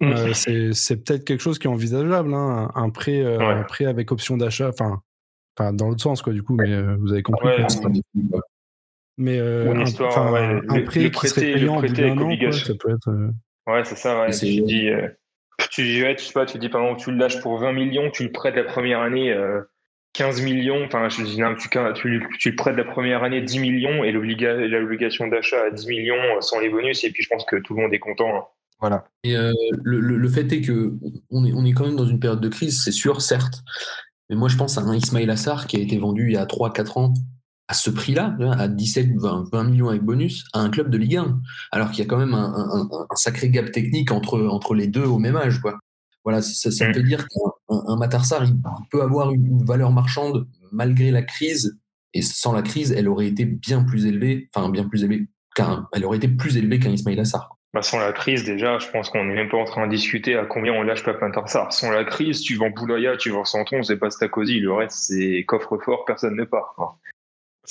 [0.00, 0.12] mm.
[0.12, 2.34] euh, c'est peut-être quelque chose qui est envisageable.
[2.34, 5.00] Hein, un, prêt, un prêt avec option d'achat, enfin,
[5.72, 7.48] dans l'autre sens, quoi, du coup, mais vous avez compris.
[9.16, 13.10] mais un, histoire, un, prêt qui serait payant en bout d'un an, ça peut être.
[13.66, 14.20] Ouais, c'est ça.
[14.20, 14.30] Ouais.
[14.30, 14.90] Dis,
[15.70, 18.24] tu, tu, sais pas, tu dis par exemple, tu le lâches pour 20 millions, tu
[18.24, 19.34] le prêtes la première année
[20.14, 23.40] 15 euh, millions, enfin, je dis, non, tu, tu, tu, le prêtes la première année
[23.40, 27.28] 10 millions et l'obligation d'achat à 10 millions euh, sans les bonus, et puis je
[27.28, 28.36] pense que tout le monde est content.
[28.36, 28.44] Hein.
[28.80, 29.04] Voilà.
[29.24, 29.52] Et euh,
[29.82, 30.94] le, le, fait est que
[31.30, 33.62] on est, on est quand même dans une période de crise, c'est sûr, certes.
[34.30, 36.46] Mais moi, je pense à un Ismail Assar qui a été vendu il y a
[36.46, 37.14] 3-4 ans
[37.70, 41.18] à ce prix-là, à 17, 20, 20, millions avec bonus, à un club de Ligue
[41.18, 41.40] 1.
[41.70, 45.20] Alors qu'il y a quand même un, sacré gap technique entre, entre les deux au
[45.20, 45.60] même âge.
[45.60, 45.78] Quoi.
[46.24, 48.56] Voilà, ça, ça veut dire qu'un Matarsar, il
[48.90, 51.78] peut avoir une valeur marchande malgré la crise.
[52.12, 55.86] Et sans la crise, elle aurait été bien plus élevée, enfin bien plus élevée, qu'un,
[55.92, 57.56] elle aurait été plus élevée qu'un Ismail Assar.
[57.72, 60.34] Bah sans la crise, déjà, je pense qu'on n'est même pas en train de discuter
[60.34, 61.72] à combien on lâche Pape Matarsar.
[61.72, 65.44] Sans la crise, tu vends Boulaya, tu vends Santon, c'est pas Stacosi, le reste, c'est
[65.46, 66.74] coffre-fort, personne ne part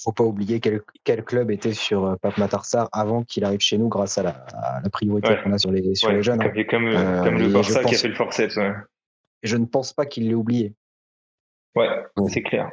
[0.02, 3.78] faut pas oublier quel, quel, club était sur euh, Pape Matarsar avant qu'il arrive chez
[3.78, 6.42] nous grâce à la, priorité qu'on a sur les, sur les jeunes.
[6.42, 6.52] Hein.
[6.70, 8.60] Comme, euh, comme le Barça qui a fait le forceps.
[9.42, 10.74] Je ne pense pas qu'il l'ait oublié.
[11.76, 11.88] Ouais,
[12.28, 12.72] c'est clair.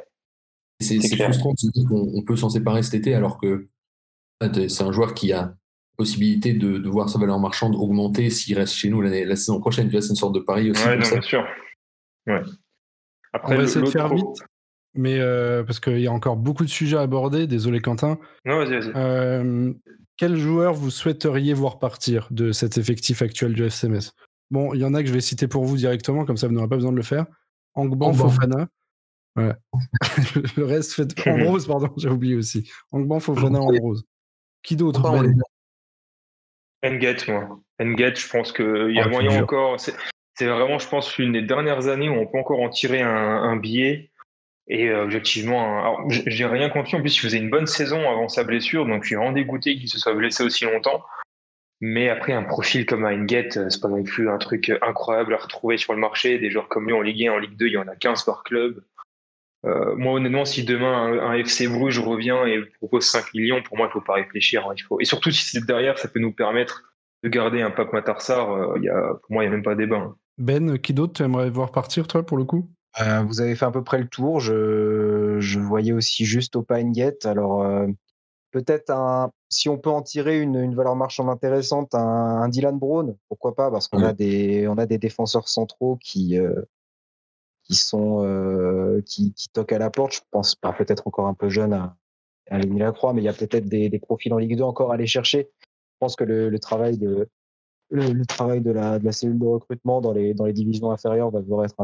[0.79, 3.67] C'est frustrant de se dire qu'on peut s'en séparer cet été alors que
[4.41, 5.55] c'est un joueur qui a
[5.97, 9.89] possibilité de, de, voir sa valeur marchande augmenter s'il reste chez nous la saison prochaine.
[9.89, 10.85] C'est une sorte de pari aussi.
[10.85, 11.43] Ouais, bien sûr.
[12.27, 12.41] Ouais.
[13.33, 14.43] Après, On va essayer de faire vite
[14.97, 17.47] mais euh, parce qu'il y a encore beaucoup de sujets à aborder.
[17.47, 18.19] Désolé, Quentin.
[18.45, 18.91] Non, vas-y, vas-y.
[18.95, 19.73] Euh,
[20.17, 24.11] quel joueur vous souhaiteriez voir partir de cet effectif actuel du FCMS
[24.49, 26.53] Bon, il y en a que je vais citer pour vous directement, comme ça vous
[26.53, 27.25] n'aurez pas besoin de le faire.
[27.75, 28.67] Angban, Fofana.
[29.37, 32.69] le reste fait en rose, pardon, j'ai oublié aussi.
[32.91, 34.03] Angban, Fofana en rose.
[34.63, 35.01] Qui d'autre
[36.83, 37.59] Enget, moi.
[37.79, 39.79] Enget, je pense qu'il y a ah, moyen encore.
[39.79, 43.09] C'est vraiment, je pense, une des dernières années où on peut encore en tirer un,
[43.09, 44.11] un billet.
[44.69, 46.97] Et euh, objectivement, j'ai rien compris.
[46.97, 49.77] En plus, il faisait une bonne saison avant sa blessure, donc je suis vraiment dégoûté
[49.77, 51.03] qu'il se soit blessé aussi longtemps.
[51.79, 55.77] Mais après, un profil comme Inget, c'est pas non plus un truc incroyable à retrouver
[55.77, 56.39] sur le marché.
[56.39, 58.23] Des joueurs comme lui en Ligue 1, en Ligue 2, il y en a 15
[58.23, 58.83] par club.
[59.65, 63.87] Euh, moi, honnêtement, si demain un, FC Bruges revient et propose 5 millions, pour moi,
[63.89, 64.67] il faut pas réfléchir.
[64.67, 64.75] Hein.
[64.99, 66.83] Et surtout, si c'est derrière, ça peut nous permettre
[67.23, 68.51] de garder un Pape Matarsar.
[68.51, 69.13] Euh, y a...
[69.21, 69.97] Pour moi, il n'y a même pas débat.
[69.97, 70.15] Hein.
[70.37, 72.69] Ben, qui d'autre tu aimerais voir partir, toi, pour le coup?
[73.01, 74.39] Euh, Vous avez fait à peu près le tour.
[74.39, 77.25] Je, je voyais aussi juste au Gate.
[77.25, 77.65] Alors,
[78.51, 83.15] peut-être un, si on peut en tirer une, une valeur marchande intéressante, un, Dylan Brown,
[83.29, 86.37] pourquoi pas, parce qu'on a des, on a des défenseurs centraux qui,
[87.67, 90.13] qui sont euh, qui, qui, toquent à la porte.
[90.13, 91.95] Je pense pas peut-être encore un peu jeune à,
[92.49, 94.91] à la croix, mais il y a peut-être des, des, profils en Ligue 2 encore
[94.91, 95.49] à aller chercher.
[95.61, 97.29] Je pense que le, le travail de
[97.89, 101.31] le, travail de la, de la, cellule de recrutement dans les dans les divisions inférieures
[101.31, 101.75] va devoir être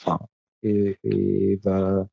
[0.00, 0.18] enfin
[0.66, 2.06] et, et va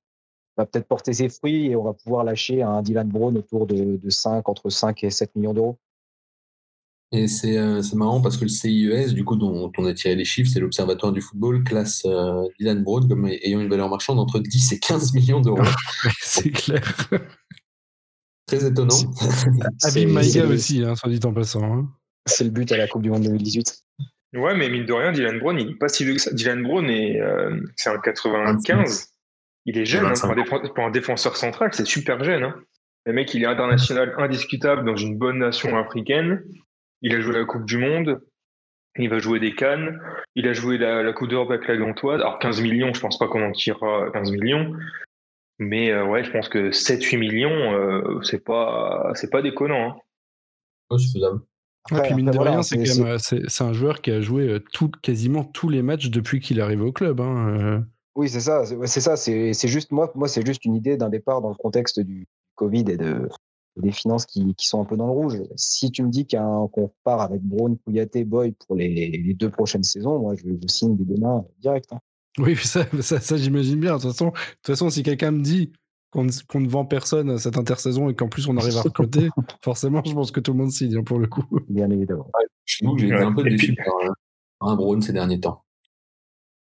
[0.57, 3.97] va peut-être porter ses fruits et on va pouvoir lâcher un Dylan Brown autour de,
[3.97, 5.77] de 5 entre 5 et 7 millions d'euros.
[7.11, 10.25] Et euh, c'est marrant parce que le CIES, du coup, dont, on a tiré les
[10.25, 14.39] chiffres, c'est l'Observatoire du football, classe euh, Dylan Broad comme ayant une valeur marchande entre
[14.39, 15.61] 10 et 15 millions d'euros.
[16.19, 17.09] c'est clair.
[18.47, 18.97] Très étonnant.
[19.83, 21.63] Abim Maïga aussi, hein, soit dit en passant.
[21.63, 21.87] Hein.
[22.25, 23.82] C'est le but à la Coupe du Monde 2018.
[24.33, 26.33] Ouais, mais mine de rien, Dylan Brown, il n'est pas si vieux que ça.
[26.33, 29.11] Dylan Brown, euh, c'est un 95.
[29.65, 30.13] Il est jeune hein,
[30.75, 32.43] pour, un défenseur central, c'est super jeune.
[32.43, 32.55] Hein.
[33.05, 36.43] Le mec, il est international indiscutable dans une bonne nation africaine.
[37.01, 38.21] Il a joué la Coupe du Monde.
[38.97, 39.99] Il va jouer des Cannes.
[40.35, 42.21] Il a joué la, Coupe d'Europe avec la Gantoise.
[42.21, 44.73] Alors 15 millions, je pense pas qu'on en tirera 15 millions.
[45.59, 49.97] Mais euh, ouais, je pense que 7-8 millions, euh, c'est pas c'est pas déconnant.
[50.91, 50.97] Hein.
[50.97, 51.41] c'est faisable.
[51.91, 52.83] Et puis mine de rien, c'est
[53.47, 56.61] c'est un joueur qui a joué euh, tout, quasiment tous les matchs depuis qu'il est
[56.61, 57.19] arrivé au club.
[57.19, 59.17] Hein, oui, c'est ça, c'est ça.
[59.17, 62.85] C'est juste moi, moi, c'est juste une idée d'un départ dans le contexte du Covid
[62.87, 63.27] et de,
[63.77, 65.41] des finances qui, qui, sont un peu dans le rouge.
[65.55, 69.83] Si tu me dis qu'on part avec Brown, Pouyaté, Boy pour les, les, deux prochaines
[69.83, 71.91] saisons, moi, je, je signe des demain direct.
[71.91, 71.99] Hein.
[72.37, 73.97] Oui, ça, ça, ça j'imagine bien.
[73.97, 75.71] De toute façon, de toute façon si quelqu'un me dit
[76.13, 79.29] qu'on ne vend personne cette intersaison et qu'en plus on arrive à recruter,
[79.61, 81.45] forcément, je pense que tout le monde signe hein, pour le coup.
[81.69, 82.29] Bien évidemment.
[82.65, 83.93] Chez nous, j'ai été un peu déçu par,
[84.59, 85.63] par un Brown ces derniers temps.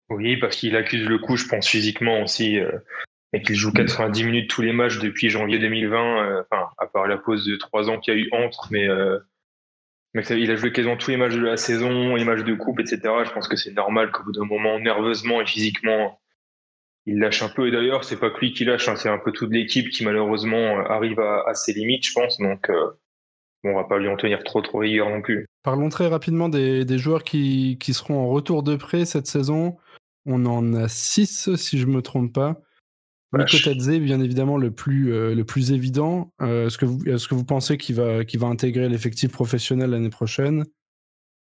[0.09, 2.59] Oui, parce qu'il accuse le coup, je pense, physiquement aussi.
[2.59, 2.73] Euh,
[3.33, 7.07] et qu'il joue 90 minutes tous les matchs depuis janvier 2020, euh, enfin, à part
[7.07, 9.19] la pause de trois ans qu'il y a eu entre, mais, euh,
[10.15, 12.81] mais il a joué quasiment tous les matchs de la saison, les matchs de coupe,
[12.81, 13.01] etc.
[13.25, 16.20] Je pense que c'est normal qu'au bout d'un moment, nerveusement et physiquement,
[17.11, 17.67] il lâche un peu.
[17.67, 20.05] Et d'ailleurs, c'est pas que lui qui lâche, hein, c'est un peu toute l'équipe qui
[20.05, 22.39] malheureusement arrive à, à, ses limites, je pense.
[22.39, 22.91] Donc, euh,
[23.65, 25.47] on va pas lui en tenir trop trop rigueur non plus.
[25.63, 29.77] Parlons très rapidement des, des joueurs qui, qui seront en retour de prêt cette saison.
[30.25, 32.61] On en a six, si je me trompe pas.
[33.33, 36.33] Mikotadze, bien évidemment, le plus, euh, le plus évident.
[36.43, 39.91] Euh, est-ce, que vous, est-ce que vous pensez qu'il va, qu'il va intégrer l'effectif professionnel
[39.91, 40.65] l'année prochaine?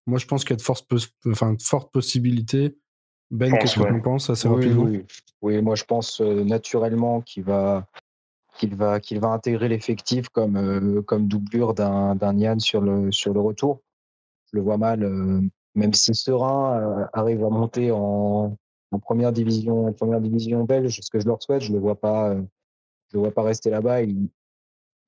[0.06, 0.88] Moi, je pense qu'il y a de fortes,
[1.26, 2.76] enfin, de fortes possibilités.
[3.32, 5.04] Ben, qu'est-ce que tu penses assez oui, rapidement oui.
[5.40, 7.86] oui, moi, je pense euh, naturellement qu'il va,
[8.58, 13.32] qu'il va, qu'il va intégrer l'effectif comme, comme doublure d'un, d'un Nian sur le, sur
[13.32, 13.80] le retour.
[14.52, 15.00] Je le vois mal,
[15.74, 18.54] même si Serein arrive à monter en,
[18.92, 21.98] en première division, en première division belge, ce que je leur souhaite, je le vois
[21.98, 22.42] pas, euh,
[23.08, 24.02] je le vois pas rester là-bas.
[24.02, 24.28] Il,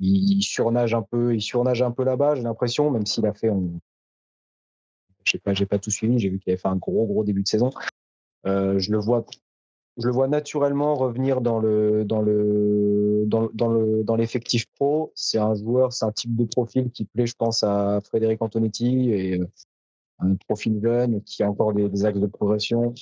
[0.01, 2.35] il, surnage un peu, il surnage un peu là-bas.
[2.35, 3.79] J'ai l'impression, même s'il a fait, on...
[5.25, 6.19] je sais pas, j'ai pas tout suivi.
[6.19, 7.71] J'ai vu qu'il avait fait un gros gros début de saison.
[8.47, 9.25] Euh, je le vois,
[9.97, 15.13] je le vois naturellement revenir dans le dans le dans, dans le dans l'effectif pro.
[15.15, 19.11] C'est un joueur, c'est un type de profil qui plaît, je pense, à Frédéric Antonetti
[19.11, 19.47] et euh,
[20.21, 22.95] un profil jeune qui a encore des, des axes de progression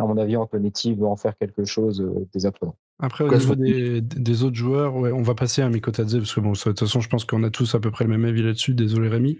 [0.00, 2.76] à mon avis, Antonetti veut en faire quelque chose euh, dès à présent.
[2.98, 6.58] Après, au niveau des, autres joueurs, on va passer à Mikotadze, parce que bon, de
[6.58, 8.74] toute façon, je pense qu'on a tous à peu près le même avis là-dessus.
[8.74, 9.38] Désolé, Rémi.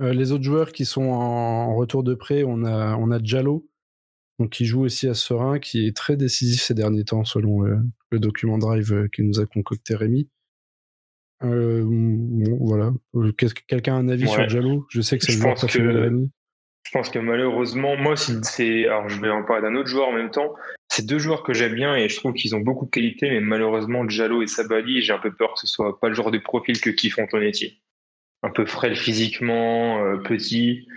[0.00, 3.66] Euh, les autres joueurs qui sont en, retour de prêt, on a, on a Diallo,
[4.38, 8.18] donc qui joue aussi à Serein, qui est très décisif ces derniers temps, selon le,
[8.18, 10.28] document Drive euh, qui nous a concocté Rémi.
[11.40, 12.92] voilà.
[13.66, 16.30] Quelqu'un a un avis sur Diallo Je sais que c'est le joueur préféré de Rémi.
[16.88, 20.12] Je pense que malheureusement, moi, c'est, alors je vais en parler d'un autre joueur en
[20.12, 20.54] même temps.
[20.88, 23.40] C'est deux joueurs que j'aime bien et je trouve qu'ils ont beaucoup de qualité, mais
[23.40, 26.38] malheureusement, Jallo et Sabali, j'ai un peu peur que ce soit pas le genre de
[26.38, 27.82] profil que kiffe Antonetti.
[28.42, 30.88] Un peu frêle physiquement, euh, petit.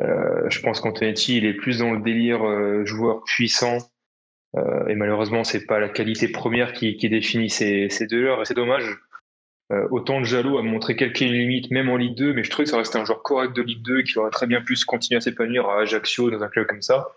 [0.00, 3.78] Euh, je pense qu'Antonetti, il est plus dans le délire euh, joueur puissant.
[4.88, 8.98] et malheureusement, c'est pas la qualité première qui, définit ces, deux joueurs et c'est dommage.
[9.70, 12.70] Euh, autant Jalo a montré quelques limites, même en Ligue 2, mais je trouvais que
[12.70, 15.20] ça restait un joueur correct de Ligue 2 qui aurait très bien pu continuer à
[15.20, 17.08] s'épanouir à Ajaccio dans un club comme ça.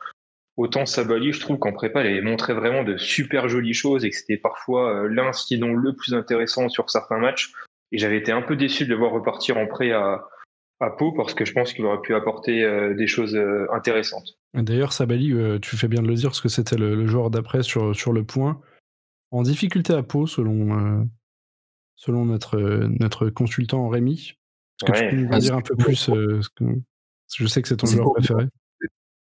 [0.58, 4.10] Autant Sabali, je trouve qu'en prépa, il avait montré vraiment de super jolies choses et
[4.10, 7.54] que c'était parfois euh, l'un, sinon le plus intéressant sur certains matchs.
[7.94, 10.28] Et j'avais été un peu déçu de le voir repartir en prêt à,
[10.82, 13.39] à Pau parce que je pense qu'il aurait pu apporter des choses
[13.74, 14.38] intéressantes.
[14.54, 17.96] D'ailleurs, Sabali, tu fais bien de le dire parce que c'était le, joueur d'après sur,
[17.96, 18.60] sur le point.
[19.32, 21.08] En difficulté à Pau, selon,
[21.96, 22.60] selon notre,
[23.00, 24.34] notre consultant Rémi.
[24.82, 26.10] Est-ce que tu peux nous en dire un peu plus
[27.36, 28.48] Je sais que c'est ton joueur préféré.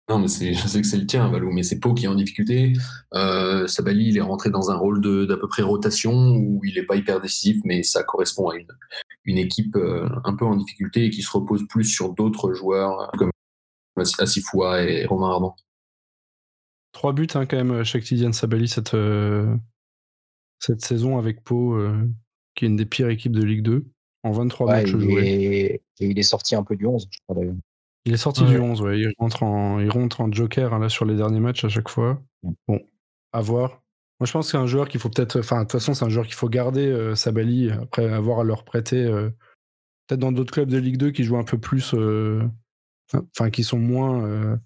[0.08, 2.14] Non, mais je sais que c'est le tien, Valou, mais c'est Pau qui est en
[2.14, 2.74] difficulté.
[3.14, 6.84] Euh, Sabali, il est rentré dans un rôle d'à peu près rotation où il n'est
[6.84, 8.68] pas hyper décisif, mais ça correspond à une,
[9.26, 13.10] une équipe euh, un peu en difficulté et qui se repose plus sur d'autres joueurs
[13.18, 13.30] comme
[14.18, 15.56] Asifoua et Romain Armand.
[16.92, 19.54] Trois buts hein, quand même, chaque Tidiane Sabali cette, euh,
[20.60, 22.08] cette saison avec Pau, euh,
[22.54, 23.84] qui est une des pires équipes de Ligue 2,
[24.22, 25.82] en 23 matchs joués.
[25.98, 27.56] Et il est sorti un peu du 11, je crois d'ailleurs.
[28.06, 29.00] Il est sorti du 11, ouais.
[29.00, 31.88] Il rentre en, il rentre en joker hein, là, sur les derniers matchs à chaque
[31.88, 32.22] fois.
[32.68, 32.80] Bon,
[33.32, 33.82] à voir.
[34.18, 35.38] Moi, je pense que c'est un joueur qu'il faut peut-être.
[35.38, 38.44] Enfin, de toute façon, c'est un joueur qu'il faut garder, euh, Sabali, après avoir à
[38.44, 39.04] leur prêter.
[39.04, 39.28] Euh,
[40.06, 41.92] peut-être dans d'autres clubs de Ligue 2 qui jouent un peu plus.
[41.94, 42.42] Euh,
[43.12, 44.58] enfin, qui sont moins,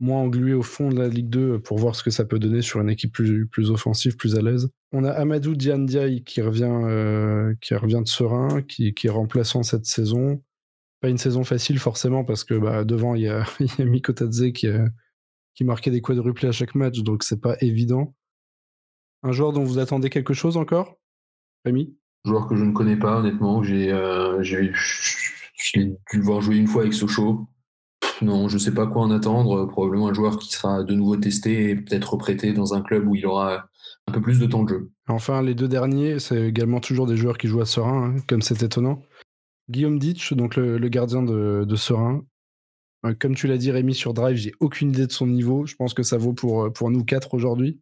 [0.00, 2.60] moins englués au fond de la Ligue 2 pour voir ce que ça peut donner
[2.60, 4.68] sur une équipe plus, plus offensive, plus à l'aise.
[4.92, 9.86] On a Amadou Diandiaï qui revient, qui revient de Serein, qui, qui est remplaçant cette
[9.86, 10.42] saison
[11.00, 13.44] pas une saison facile forcément parce que bah, devant il y a,
[13.78, 14.66] y a Miko Tadze qui,
[15.54, 18.14] qui marquait des quadruplés à chaque match, donc c'est pas évident.
[19.22, 20.96] Un joueur dont vous attendez quelque chose encore,
[21.64, 21.96] Rémi?
[22.24, 24.74] Un joueur que je ne connais pas honnêtement, j'ai euh, dû
[26.12, 27.48] le voir jouer une fois avec Sochaux.
[28.22, 29.66] Non, je sais pas quoi en attendre.
[29.66, 33.14] Probablement un joueur qui sera de nouveau testé et peut-être reprêté dans un club où
[33.14, 33.68] il aura
[34.06, 34.90] un peu plus de temps de jeu.
[35.08, 38.42] Enfin, les deux derniers, c'est également toujours des joueurs qui jouent à Serein, hein, comme
[38.42, 39.02] c'est étonnant.
[39.68, 42.24] Guillaume Ditch, donc le, gardien de, de Serein.
[43.04, 45.66] Euh, comme tu l'as dit, Rémi, sur Drive, j'ai aucune idée de son niveau.
[45.66, 47.80] Je pense que ça vaut pour, euh, pour nous quatre aujourd'hui.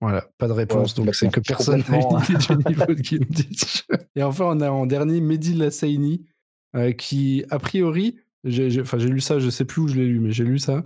[0.00, 3.24] Voilà, pas de réponse, donc c'est que personne n'a une idée du niveau de Guillaume
[3.24, 3.84] Ditch.
[4.14, 6.24] Et enfin, on a en dernier Mehdi Lassaini,
[6.76, 10.30] euh, qui, a priori, j'ai lu ça, je sais plus où je l'ai lu, mais
[10.30, 10.84] j'ai lu ça,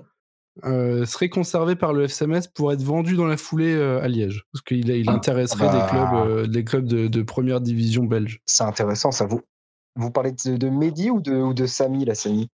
[0.64, 4.44] euh, serait conservé par le FCMS pour être vendu dans la foulée euh, à Liège.
[4.52, 8.40] Parce qu'il il ah, intéresserait des clubs, euh, des clubs de, première division belge.
[8.44, 9.24] C'est intéressant, ça.
[9.24, 9.40] Vous,
[9.96, 12.50] vous parlez de, de Mehdi ou de, ou de Samy, la Samy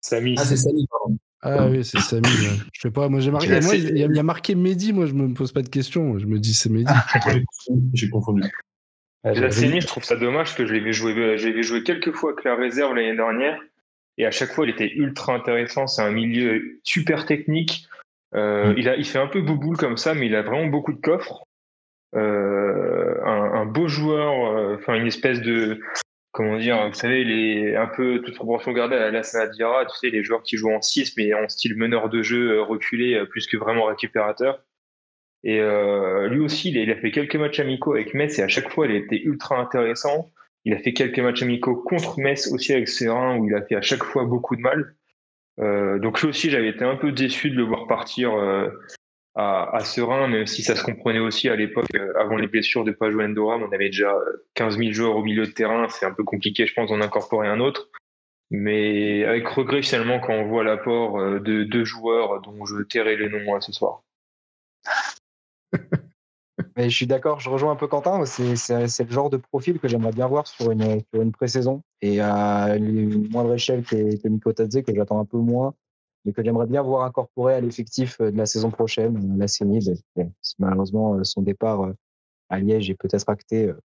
[0.00, 0.34] Samy.
[0.36, 1.16] Ah, c'est Samy, pardon.
[1.42, 2.28] Ah oui, c'est Samy.
[2.72, 3.60] Je sais pas, moi j'ai marqué.
[3.60, 6.18] Moi, il, y a, marqué Mehdi, moi je me pose pas de questions.
[6.18, 6.92] Je me dis c'est Mehdi.
[7.94, 8.42] j'ai confondu.
[9.24, 12.44] La Samy, je trouve ça dommage parce que je l'avais joué, joué quelques fois avec
[12.44, 13.60] la réserve l'année dernière.
[14.16, 15.86] Et à chaque fois, il était ultra intéressant.
[15.86, 17.86] C'est un milieu super technique.
[18.34, 20.92] Euh, il, a, il fait un peu bouboule comme ça, mais il a vraiment beaucoup
[20.92, 21.44] de coffres.
[22.16, 25.80] Euh, un, beau joueur, euh, enfin une espèce de,
[26.32, 30.10] comment dire, vous savez, les, un peu toute proportion gardée à la Sanadira, tu sais,
[30.10, 33.56] les joueurs qui jouent en 6, mais en style meneur de jeu reculé, plus que
[33.56, 34.62] vraiment récupérateur.
[35.44, 35.60] Et
[36.28, 38.86] lui aussi, il a, a, fait quelques matchs amicaux avec Metz et à chaque fois,
[38.86, 40.30] il était ultra intéressant.
[40.64, 43.76] Il a fait quelques matchs amicaux contre Metz aussi avec Serein où il a fait
[43.76, 44.94] à chaque fois beaucoup de mal.
[45.60, 48.68] Euh, donc lui aussi, j'avais été un peu déçu de le voir partir euh,
[49.38, 52.82] à, à, Serein, même si ça se comprenait aussi à l'époque, euh, avant les blessures
[52.82, 54.12] de Pajou Endoram, on avait déjà
[54.54, 55.88] 15 000 joueurs au milieu de terrain.
[55.88, 57.88] C'est un peu compliqué, je pense, d'en incorporer un autre.
[58.50, 63.28] Mais avec regret finalement quand on voit l'apport de deux joueurs dont je tairai les
[63.28, 64.02] noms ce soir.
[66.76, 68.24] Mais je suis d'accord, je rejoins un peu Quentin.
[68.24, 72.20] C'est le genre de profil que j'aimerais bien voir sur une, sur une pré-saison et
[72.20, 75.74] à une moindre échelle que, que Miko que j'attends un peu moins,
[76.28, 79.38] mais que j'aimerais bien voir incorporé à l'effectif de la saison prochaine.
[79.38, 79.80] La CENI,
[80.58, 81.92] malheureusement, euh, son départ euh,
[82.50, 83.68] à Liège est peut-être acté.
[83.68, 83.80] Euh,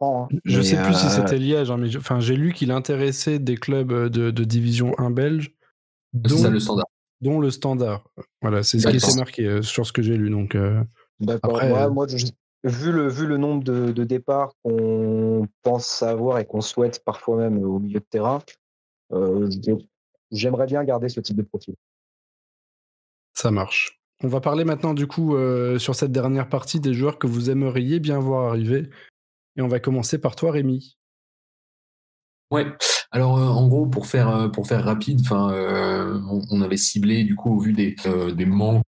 [0.00, 0.28] hein.
[0.44, 3.56] Je ne sais plus si c'était Liège, hein, mais enfin, j'ai lu qu'il intéressait des
[3.56, 5.52] clubs de, de division 1 belge.
[6.12, 6.86] Dont, ça, le standard.
[7.20, 8.08] Dont le standard.
[8.40, 10.30] Voilà, c'est ce qui s'est marqué sur ce que j'ai lu.
[10.30, 10.56] Donc,
[11.18, 11.60] D'accord.
[11.90, 12.06] Moi,
[12.62, 17.62] vu, le, vu le nombre de, départs qu'on pense avoir et qu'on souhaite parfois même
[17.64, 18.38] au milieu de terrain,
[19.12, 19.48] euh,
[20.30, 21.74] j'aimerais bien garder ce type de profil.
[23.34, 24.00] Ça marche.
[24.22, 27.50] On va parler maintenant du coup euh, sur cette dernière partie des joueurs que vous
[27.50, 28.90] aimeriez bien voir arriver.
[29.56, 30.96] Et on va commencer par toi, Rémi.
[32.50, 32.66] Ouais.
[33.10, 35.52] Alors euh, en gros, pour faire pour faire rapide, enfin,
[36.50, 37.96] on, avait ciblé du coup au vu des
[38.34, 38.82] des manques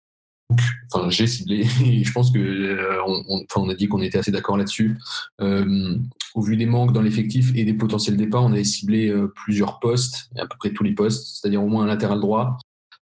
[0.91, 1.65] enfin j'ai ciblé
[2.05, 4.99] je pense que euh, a dit qu'on était assez d'accord là-dessus.
[5.41, 5.97] Euh,
[6.35, 9.79] au vu des manques dans l'effectif et des potentiels départs, on avait ciblé euh, plusieurs
[9.79, 12.57] postes, à peu près tous les postes, c'est-à-dire au moins un latéral droit,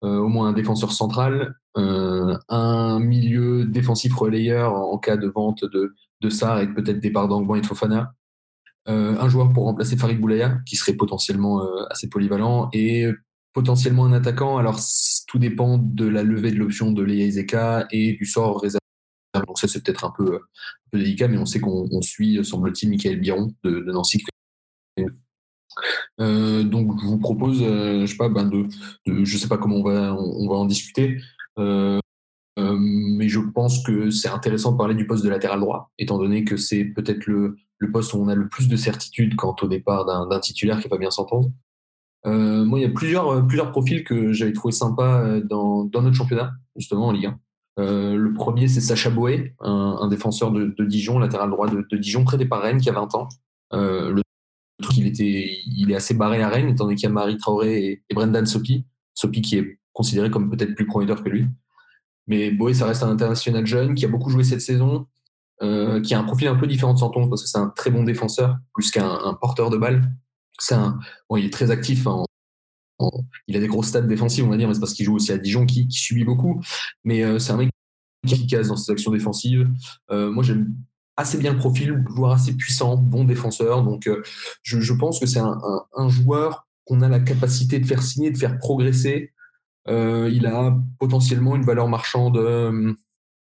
[0.04, 6.62] au moins un défenseur central, un milieu défensif relayeur en, cas de vente de, de
[6.64, 8.16] et peut-être départ d'Angban et de Fofana.
[8.88, 11.62] un joueur pour remplacer Farid Boulaya, qui serait potentiellement
[11.92, 13.12] assez polyvalent, et
[13.54, 14.58] potentiellement un attaquant.
[14.58, 14.80] Alors,
[15.28, 18.80] tout dépend de la levée de l'option de Izeka et du sort réservé.
[19.48, 20.40] Donc, ça, c'est peut-être un peu,
[20.94, 25.06] délicat, mais on sait qu'on suit, semble-t-il, Michael Biron de, Nancy, fait
[26.18, 30.48] donc je vous propose, je sais pas, ben de, sais pas comment on va, on,
[30.50, 31.22] va en discuter,
[31.58, 36.44] mais je pense que c'est intéressant de parler du poste de latéral droit, étant donné
[36.44, 39.68] que c'est peut-être le, le, poste où on a le plus de certitude quant au
[39.68, 41.50] départ d'un titulaire qui va bien s'entendre.
[42.26, 45.86] Euh, moi, il y a plusieurs, euh, plusieurs profils que j'avais trouvé sympas euh, dans,
[45.86, 47.40] dans, notre championnat, justement en Ligue 1.
[47.80, 51.98] Euh, le premier, c'est Sacha Boé, un, un défenseur de, de, Dijon, latéral droit de,
[51.98, 53.30] Dijon, près des Rennes, qui a 20 ans.
[53.74, 54.22] Euh, le
[54.82, 57.38] truc, il, était, il est assez barré à Rennes, étant donné qu'il y a Marie
[57.38, 58.86] Traoré et, et Brendan Sopi.
[59.14, 61.48] Sopi qui est considéré comme peut-être plus prometteur que lui.
[62.28, 65.08] Mais Boé, ça reste un international jeune qui a beaucoup joué cette saison,
[65.62, 67.90] euh, qui a un profil un peu différent de Santon parce que c'est un très
[67.90, 70.12] bon défenseur, plus qu'un porteur de balle
[70.60, 71.00] c'est un,
[71.36, 72.08] il est très actif.
[72.08, 72.26] Hein.
[73.48, 75.32] il a des grosses stats défensives, on va dire, mais c'est parce qu'il joue aussi
[75.32, 76.62] à Dijon qui, subit beaucoup.
[77.04, 77.70] Mais euh, c'est un mec
[78.26, 79.70] qui efficace dans ses actions défensives.
[80.12, 80.76] Euh, moi, j'aime
[81.18, 83.84] assez bien le profil, joueur assez puissant, bon défenseur.
[83.84, 84.22] Donc, euh,
[84.64, 88.58] je, pense que c'est un, joueur qu'on a la capacité de faire signer, de faire
[88.58, 89.34] progresser.
[89.88, 92.38] il a potentiellement une valeur marchande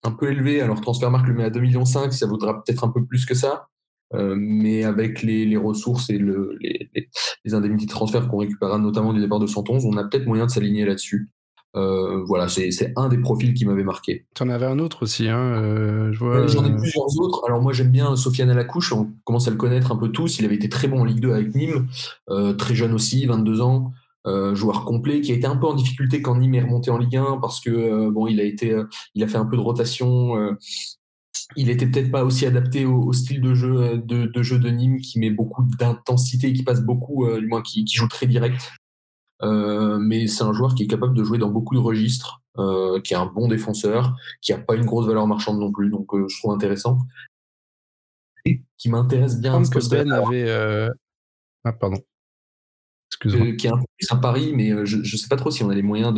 [0.04, 0.62] un peu élevée.
[0.62, 3.68] Alors, Transfermarkt le met à 2,5 millions, ça vaudra peut-être un peu plus que ça.
[4.16, 6.90] Euh, mais avec les, ressources et le, les,
[7.46, 10.46] les, indemnités de transfert qu'on récupérera notamment du départ de 111, on a peut-être moyen
[10.46, 11.30] de s'aligner là-dessus.
[11.76, 14.28] Euh, voilà, c'est un des profils qui m'avait marqué.
[14.36, 17.44] Tu en avais un autre aussi, hein, euh, J'en ai plusieurs autres.
[17.48, 20.38] Alors moi j'aime bien Sofiane Alacouche, on commence à le connaître un peu tous.
[20.38, 21.88] Il avait été très bon en Ligue 2 avec Nîmes,
[22.60, 23.92] très jeune aussi, 22 ans.
[24.54, 27.18] joueur complet qui a été un peu en difficulté quand Nîmes est remonté en Ligue
[27.18, 28.80] 1 parce que bon il a été
[29.16, 30.56] il a fait un peu de rotation
[31.56, 35.02] il était peut-être pas aussi adapté au, style de jeu euh, de, jeu de Nîmes
[35.02, 38.72] qui met beaucoup d'intensité, qui passe beaucoup, euh, du moins qui, joue très direct.
[39.42, 42.42] Euh, mais c'est un joueur qui est capable de jouer dans beaucoup de registres,
[43.04, 46.08] qui est un bon défenseur, qui a pas une grosse valeur marchande non plus, donc
[46.14, 47.00] je trouve intéressant.
[48.46, 49.62] Et qui m'intéresse bien.
[49.64, 50.90] que Ben avait.
[51.66, 51.98] Ah pardon.
[53.26, 55.52] Euh, qui est un peu plus un pari, mais euh, je ne sais pas trop
[55.52, 56.14] si on a les moyens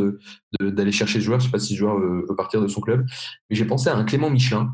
[0.59, 1.39] d'aller de, chercher ce joueur.
[1.39, 3.05] Je ne sais pas si ce joueur veut, partir de son club.
[3.49, 4.71] Mais j'ai pensé à un Clément Michelin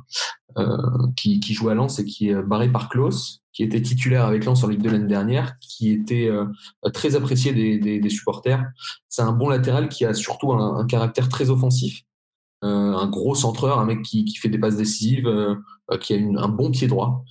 [0.58, 0.78] euh,
[1.16, 4.64] qui, joue à Lens et qui est barré par Klaus, qui était titulaire avec Lens
[4.64, 6.30] en Ligue 2 l'année dernière, qui était
[6.94, 8.64] très apprécié des, des, supporters.
[9.10, 12.02] C'est un bon latéral qui a surtout un, caractère très offensif.
[12.62, 15.30] un gros centreur, un mec qui, qui fait des passes décisives,
[16.00, 17.26] qui a un bon pied droit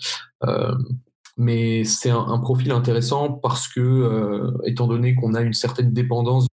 [1.37, 6.47] mais c'est un, profil intéressant parce que, euh, étant donné qu'on a une certaine dépendance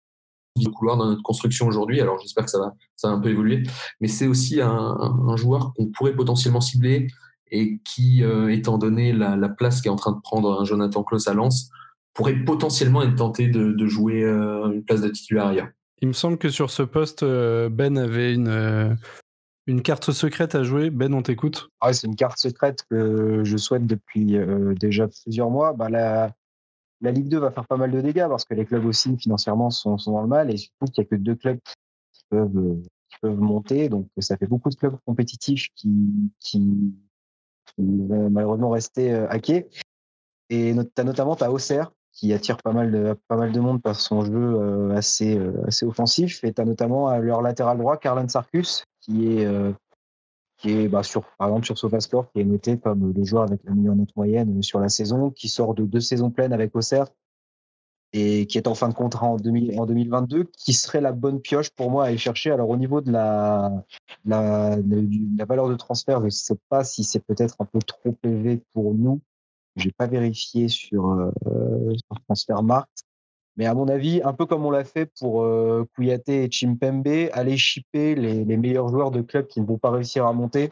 [0.55, 3.29] du couloir dans notre construction aujourd'hui, alors j'espère que ça va, ça va un peu
[3.29, 3.63] évoluer,
[4.01, 7.07] mais c'est aussi un, joueur qu'on pourrait potentiellement cibler
[7.51, 11.27] et qui, euh, étant donné la, place qu'est en train de prendre un Jonathan Klaus
[11.27, 11.69] à Lens,
[12.13, 15.69] pourrait potentiellement être tenté de, jouer euh, une place de titulaire.
[16.01, 18.97] Il me semble que sur ce poste, Ben avait une,
[19.67, 21.69] une carte secrète à jouer, Ben, on t'écoute.
[21.81, 25.73] Ah c'est une carte secrète que je souhaite depuis euh, déjà plusieurs mois.
[25.73, 26.31] Bah, la,
[27.01, 29.97] Ligue 2 va faire pas mal de dégâts parce que les clubs aussi financièrement sont,
[30.07, 31.59] dans le mal et surtout qu'il n'y a que deux clubs
[32.11, 33.89] qui peuvent, qui peuvent monter.
[33.89, 36.95] Donc ça fait beaucoup de clubs compétitifs qui,
[37.77, 39.67] vont malheureusement rester euh, hackés.
[40.49, 43.99] Et as notamment ta Auxerre qui attire pas mal de, pas mal de monde par
[43.99, 45.37] son jeu euh, assez,
[45.67, 46.43] assez offensif.
[46.45, 49.71] Et tu as notamment leur latéral droit, Carlan Sarkus, qui est, euh,
[50.57, 51.01] qui est bah,
[51.37, 54.61] par exemple sur SofaScore, qui est noté comme le joueur avec la meilleure note moyenne
[54.61, 57.07] sur la saison, qui sort de deux saisons pleines avec Auxerre
[58.13, 61.41] et qui est en fin de contrat en, 2000, en 2022, qui serait la bonne
[61.41, 62.51] pioche pour moi à aller chercher.
[62.51, 63.83] Alors au niveau de la,
[64.25, 68.15] la, la valeur de transfert, je ne sais pas si c'est peut-être un peu trop
[68.23, 69.21] élevé pour nous.
[69.75, 71.31] J'ai pas vérifié sur, euh,
[71.91, 73.06] sur Transfermarkt.
[73.57, 77.29] Mais à mon avis, un peu comme on l'a fait pour euh, Kouyaté et Chimpembe,
[77.33, 80.69] aller shipper les, les, meilleurs joueurs de club qui ne vont pas réussir à monter,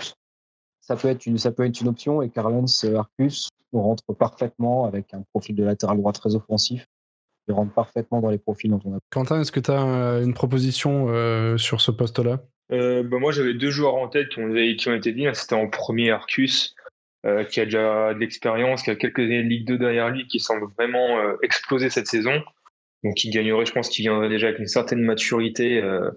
[0.82, 2.22] ça peut être une, ça peut être une option.
[2.22, 6.86] Et Carlens Arcus rentre parfaitement avec un profil de latéral droit très offensif.
[7.48, 9.00] Il rentre parfaitement dans les profils dont on a.
[9.12, 12.40] Quentin, est-ce que tu as une proposition euh, sur ce poste-là?
[12.72, 15.28] Euh, bah moi, j'avais deux joueurs en tête qui ont, qui ont été dit.
[15.34, 16.76] C'était en premier Arcus,
[17.26, 20.28] euh, qui a déjà de l'expérience, qui a quelques années de Ligue 2 derrière lui,
[20.28, 22.44] qui semble vraiment euh, exploser cette saison.
[23.06, 26.10] Donc il gagnerait, je pense qu'il viendrait déjà avec une certaine maturité euh,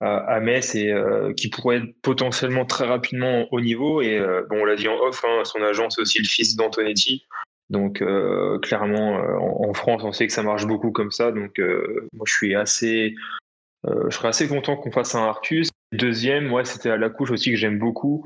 [0.00, 4.02] à, Metz et euh, qui pourrait être potentiellement très rapidement au niveau.
[4.02, 6.56] Et euh, bon, on l'a dit en off, hein, son agent c'est aussi le fils
[6.56, 7.26] d'Antonetti.
[7.70, 8.04] Donc
[8.62, 9.16] clairement,
[9.66, 11.32] en, France, on sait que ça marche beaucoup comme ça.
[11.32, 11.58] Donc
[12.12, 13.16] moi, je suis assez,
[13.84, 15.70] je serais assez content qu'on fasse un Arcus.
[15.90, 18.24] Deuxième, moi, c'était à la couche aussi que j'aime beaucoup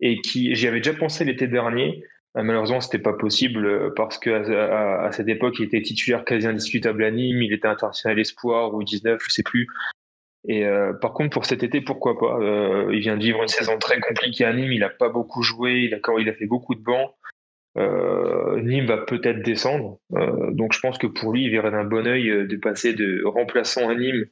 [0.00, 2.02] et qui j'y avais déjà pensé l'été dernier.
[2.36, 6.46] Euh, malheureusement, c'était pas possible euh, parce que à, cette époque, il était titulaire quasi
[6.46, 9.66] indiscutable à Nîmes, il était international espoir ou 19, je sais plus.
[10.48, 12.38] Et euh, par contre, pour cet été, pourquoi pas?
[12.92, 15.90] Il vient de vivre une saison très compliquée à Nîmes, il a pas beaucoup joué,
[15.90, 15.94] il
[16.28, 17.10] a, fait beaucoup de bancs.
[17.76, 19.98] Nîmes va peut-être descendre.
[20.10, 23.88] donc je pense que pour lui, il verrait d'un bon oeil de passer de remplaçant
[23.88, 24.26] à Nîmes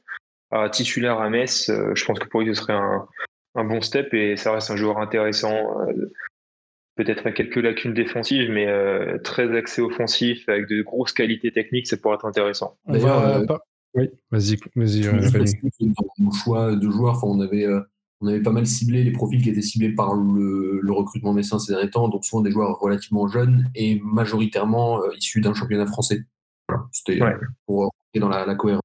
[0.51, 1.69] à titulaire à Metz.
[1.69, 4.97] je pense que pour lui, ce serait un bon step et ça reste un joueur
[4.97, 5.53] intéressant.
[6.99, 8.67] Peut-être à quelques lacunes défensives, mais
[9.23, 12.77] très axé offensif, avec de grosses qualités techniques, ça pourrait être intéressant.
[12.87, 13.45] D'ailleurs,
[13.95, 15.01] oui, vas-y, vas-y.
[15.01, 17.65] dans mon choix de joueurs, on avait
[18.21, 21.73] on avait pas mal ciblé les profils qui étaient ciblés par le, recrutement messin ces
[21.73, 26.25] derniers temps, donc souvent des joueurs relativement jeunes et majoritairement euh, issus d'un championnat français.
[26.91, 27.19] C'était
[27.65, 28.81] pour rentrer dans la, cohérence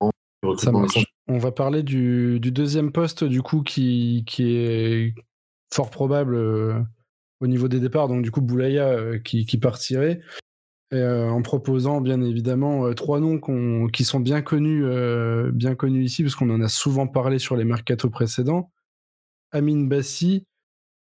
[0.00, 1.00] du recrutement messin.
[1.26, 5.14] On va parler du, deuxième poste du coup qui, qui est
[5.72, 6.80] fort probable euh,
[7.40, 10.20] au niveau des départs, donc du coup Boulaya euh, qui, partirait.
[10.92, 14.84] en proposant bien évidemment trois noms qui sont bien connus,
[15.52, 18.70] bien connus ici, parce qu'on en a souvent parlé sur les mercatos précédents.
[19.52, 20.46] Amin Bassi,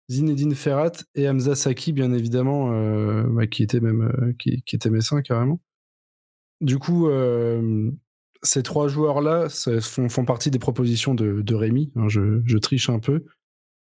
[0.08, 5.20] Zinedine Ferrat et Hamza Saki, bien évidemment, euh, qui était même euh, qui, était messin
[5.22, 5.60] carrément.
[6.60, 7.90] Du coup, euh,
[8.42, 9.48] ces trois joueurs-là
[9.80, 11.92] font, partie des propositions de, de Rémi.
[11.96, 13.24] Hein, je, triche un peu.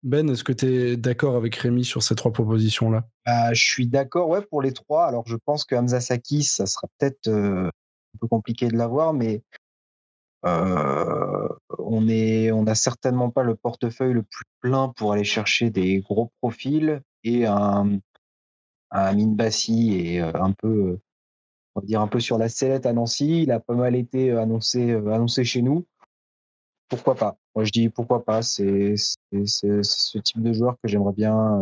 [0.05, 3.09] Ben, est-ce que tu es d'accord avec Rémi sur ces trois propositions-là?
[3.27, 5.07] Bah, Je suis d'accord ouais, pour les trois.
[5.07, 7.71] Alors, je pense que Hamza Saki, ça sera peut-être un
[8.21, 9.43] peu compliqué de l'avoir, mais
[10.47, 11.49] euh,
[11.79, 16.31] on on n'a certainement pas le portefeuille le plus plein pour aller chercher des gros
[16.41, 17.99] profils et un,
[18.91, 20.99] un Bassi est euh, un peu,
[21.75, 23.43] on va dire un peu sur la sellette à Nancy.
[23.43, 25.87] Il a pas mal été annoncé, euh, annoncé chez nous.
[26.97, 28.43] Pourquoi pas Moi, je dis pourquoi pas.
[28.43, 31.61] C'est ce type de joueur que j'aimerais bien,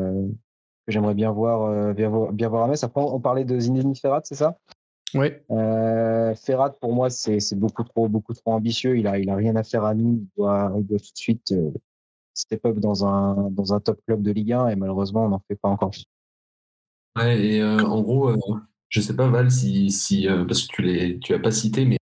[0.87, 2.83] que j'aimerais bien voir, bien voir, bien voir à Metz.
[2.85, 4.59] Après, on parlait de Zinedine Ferrat, c'est ça?
[5.14, 5.28] Oui.
[5.51, 8.97] Euh, Ferrat, pour moi, c'est beaucoup trop, beaucoup trop ambitieux.
[8.97, 10.20] Il a, il a rien à faire à Nîmes.
[10.22, 11.70] Il doit, il doit tout de suite euh,
[12.35, 15.43] step up dans un, dans un top club de Ligue 1 et malheureusement, on n'en
[15.49, 15.93] fait pas encore.
[17.16, 18.39] Ouais, et euh, en gros, euh,
[18.89, 21.99] je sais pas, Val, si, si parce que tu l'as, tu as pas cité, mais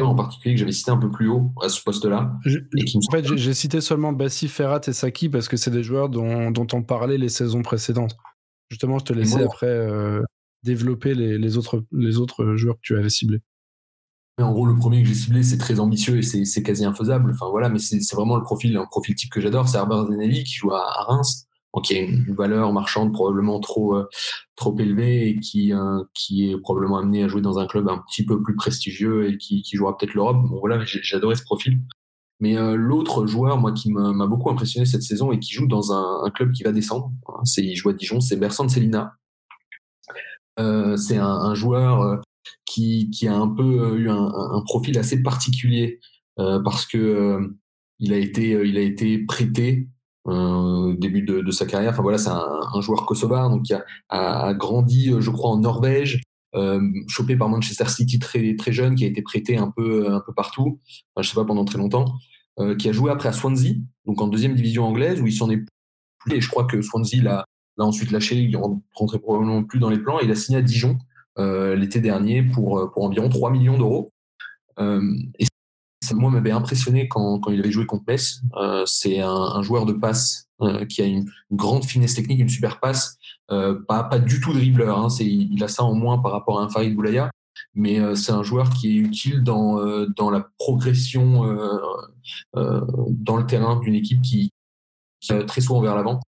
[0.00, 2.38] en particulier que j'avais cité un peu plus haut à ce poste-là.
[2.44, 6.50] En fait, j'ai cité seulement Bassi, Ferrat et Saki parce que c'est des joueurs dont,
[6.50, 8.16] dont, on parlait les saisons précédentes.
[8.70, 9.88] Justement, je te laissais après
[10.62, 13.40] développer les, autres, les autres joueurs que tu avais ciblés
[14.42, 17.30] en gros, le premier que j'ai ciblé, c'est très ambitieux et c'est quasi infaisable.
[17.32, 19.66] Enfin voilà, mais c'est vraiment le profil, un profil type que j'adore.
[19.66, 21.45] C'est Herbert Zenelli qui joue à, Reims,
[21.76, 24.08] donc qui a une valeur marchande probablement trop euh,
[24.56, 28.02] trop élevée et qui euh, qui est probablement amené à jouer dans un club un
[28.08, 30.38] petit peu plus prestigieux et qui, jouera peut-être l'Europe.
[30.48, 31.80] Bon voilà, adoré ce profil.
[32.40, 35.92] Mais euh, l'autre joueur, moi, qui m'a beaucoup impressionné cette saison et qui joue dans
[35.92, 39.14] un, club qui va descendre, hein, c'est il joue à Dijon, c'est Bersan Selina.
[40.58, 42.20] Euh, c'est un, joueur
[42.66, 46.00] qui, qui, a un peu eu un, un profil assez particulier
[46.36, 47.38] parce que
[47.98, 49.88] il a été, il a été prêté
[50.26, 51.92] au début de, de, sa carrière.
[51.92, 55.58] Enfin voilà, c'est un, un, joueur kosovar donc qui a, a, grandi, je crois, en
[55.58, 56.20] Norvège,
[56.54, 60.20] euh, chopé par Manchester City très très jeune, qui a été prêté un peu un
[60.20, 60.80] peu partout.
[61.14, 62.06] Enfin, je sais pas pendant très longtemps,
[62.58, 63.74] euh, qui a joué après à Swansea,
[64.04, 66.36] donc en deuxième division anglaise où il s'en est plus.
[66.36, 67.44] Et je crois que Swansea l'a
[67.78, 68.56] ensuite lâché, il
[68.94, 70.18] rentrait probablement plus dans les plans.
[70.20, 70.98] Il a signé à Dijon
[71.38, 74.10] euh, l'été dernier pour, euh, pour environ 3 millions d'euros.
[74.78, 75.02] Euh,
[75.38, 75.46] et
[76.14, 78.40] moi, m'avait impressionné quand, il avait joué contre Metz.
[78.56, 82.80] Euh, c'est un, joueur de passe euh, qui a une, grande finesse technique, une super
[82.80, 83.18] passe.
[83.48, 84.98] pas, pas du tout dribbleur.
[84.98, 87.30] Hein, il, a ça en moins par rapport à un Farid Boulaya.
[87.74, 91.44] Mais c'est un joueur qui est utile dans, dans la progression
[92.54, 94.50] dans le terrain d'une équipe qui,
[95.20, 96.20] qui très souvent vers l'avant.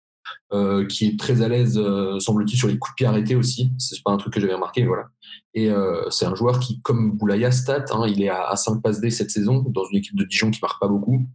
[0.52, 3.72] Euh, qui est très à l'aise, euh, semble-t-il, sur les coups de pied arrêtés aussi.
[3.78, 5.08] C'est pas un truc que j'avais remarqué, voilà.
[5.54, 9.00] Et euh, c'est un joueur qui, comme Boulaya, stat, hein, il est à, 5 passes
[9.00, 11.26] D cette saison, dans une équipe de Dijon qui marque pas beaucoup.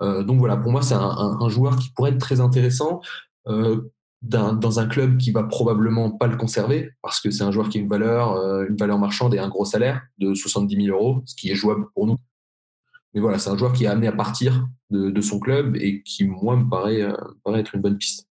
[0.00, 3.00] donc voilà, pour moi, c'est un, un, joueur qui pourrait être très intéressant
[4.22, 7.78] dans un club qui va probablement pas le conserver, parce que c'est un joueur qui
[7.78, 8.36] a une valeur,
[8.68, 11.86] une valeur marchande et un gros salaire de 70 000 euros, ce qui est jouable
[11.94, 12.16] pour nous.
[13.14, 16.02] Mais voilà, c'est un joueur qui est amené à partir de, de son club et
[16.02, 18.29] qui, moi, me paraît, me paraît être une bonne piste.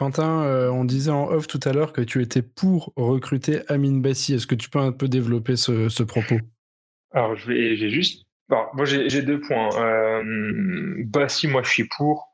[0.00, 3.98] Quentin, euh, on disait en off tout à l'heure que tu étais pour recruter Amin
[3.98, 4.32] Bassi.
[4.32, 6.36] Est-ce que tu peux un peu développer ce, propos?
[7.12, 8.24] Alors, je vais, j'ai juste.
[8.48, 9.68] moi, j'ai deux points.
[9.78, 12.30] Euh, Bassi, moi, je suis pour.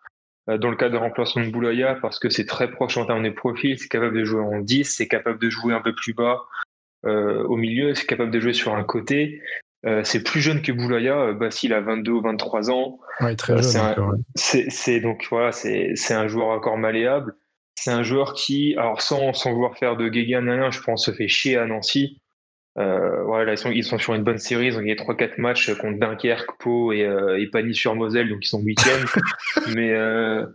[0.49, 3.25] Euh, dans le cas de remplacement de Boulaya, parce que c'est très proche en termes
[3.25, 6.14] de profil, c'est capable de jouer en 10, c'est capable de jouer un peu plus
[6.14, 6.45] bas
[7.03, 9.43] au milieu, c'est capable de jouer sur un côté.
[10.05, 11.33] c'est plus jeune que Boulaya.
[11.33, 13.01] Bassi, il a 22 ou 23 ans.
[13.21, 14.23] Ouais, très jeune.
[14.37, 17.35] C'est donc voilà, c'est un joueur encore malléable.
[17.79, 21.29] C'est un joueur qui, alors sans, sans vouloir faire de Guégan, je pense, se fait
[21.29, 22.18] chier à Nancy.
[22.79, 24.66] Euh, voilà, ils sont, ils sont sur une bonne série.
[24.66, 28.39] Ils ont gagné 3-4 matchs contre Dunkerque, Pau et, euh, et Pagny sur Moselle, donc
[28.43, 29.07] ils sont huitièmes.
[29.74, 30.47] Mais euh,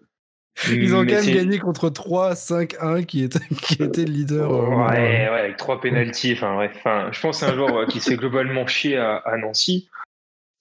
[0.68, 4.12] Ils ont Mais quand même gagné contre 3, 5, 1 qui était, qui était le
[4.12, 4.52] leader.
[4.52, 6.34] Ouais, ouais, avec trois pénalties.
[6.34, 6.74] Enfin, bref.
[6.76, 9.90] Enfin, je pense que c'est un joueur qui s'est globalement chié à, à Nancy.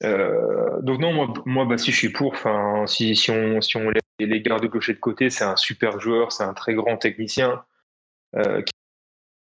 [0.02, 2.32] Euh, donc non, moi, moi, bah si je suis pour.
[2.32, 6.00] Enfin, si, si on si on les, les garde de de côté, c'est un super
[6.00, 7.62] joueur, c'est un très grand technicien
[8.36, 8.62] euh,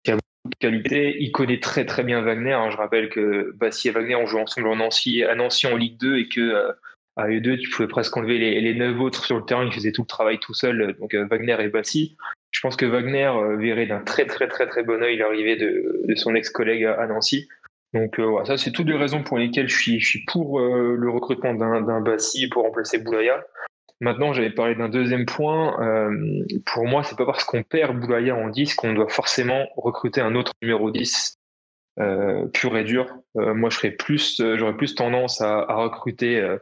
[0.05, 1.16] qui, a beaucoup de qualité.
[1.20, 2.53] Il connaît très très bien Wagner.
[2.53, 2.70] hein.
[2.70, 5.98] Je rappelle que Bassi et Wagner ont joué ensemble en Nancy, à Nancy en Ligue
[5.98, 6.72] 2 et que euh,
[7.16, 9.64] à eux deux, tu pouvais presque enlever les, les neuf autres sur le terrain.
[9.64, 10.96] Ils faisaient tout le travail tout seul.
[11.00, 12.16] Donc euh, Wagner et Bassi.
[12.50, 16.14] Je pense que Wagner verrait d'un très très très très bon œil l'arrivée de, de
[16.14, 17.48] son ex-collègue à Nancy.
[17.95, 20.61] Donc euh, voilà, ça c'est toutes les raisons pour lesquelles je suis, je suis pour
[20.61, 23.45] euh, le recrutement d'un Bassi pour remplacer Boulaya.
[24.01, 25.80] Maintenant, j'avais parlé d'un deuxième point.
[25.80, 30.20] Euh, pour moi, c'est pas parce qu'on perd Boulaya en 10 qu'on doit forcément recruter
[30.20, 31.38] un autre numéro 10
[32.01, 33.07] euh, pur et dur.
[33.36, 36.57] Euh, moi, je serais plus, euh, j'aurais plus tendance à, à recruter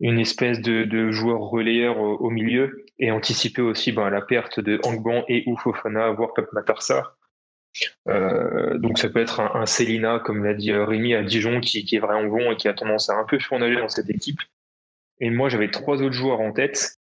[0.00, 4.60] une espèce de, de joueur relayeur au, au milieu et anticiper aussi ben, la perte
[4.60, 7.16] de Angban et ou voire Pep Matarsa.
[8.08, 11.86] Euh, donc ça peut être un, Célina, comme l'a dit euh, Rémi à Dijon, qui,
[11.90, 14.40] est vraiment bon et qui a tendance à un peu surnager dans cette équipe.
[15.20, 16.96] Et moi j'avais trois autres joueurs en tête.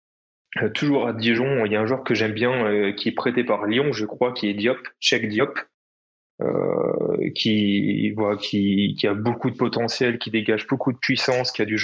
[0.62, 3.44] Euh, toujours à Dijon, il y a un joueur que j'aime bien, qui est prêté
[3.44, 5.60] par Lyon, je crois, qui est Diop, Cheikh Diop,
[7.36, 8.14] qui,
[9.04, 11.78] a beaucoup de potentiel, qui dégage beaucoup de puissance, qui a du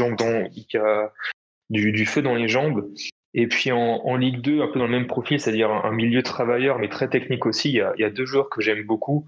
[2.05, 2.89] feu dans les jambes.
[3.33, 6.21] Et puis en, en Ligue 2, un peu dans le même profil, c'est-à-dire un, milieu
[6.21, 8.83] travailleur, mais très technique aussi, il y a, il y a deux joueurs que j'aime
[8.83, 9.25] beaucoup,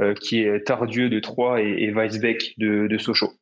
[0.00, 3.32] euh, qui est Tardieu de Troyes et, et Weisbeck de, de Sochaux.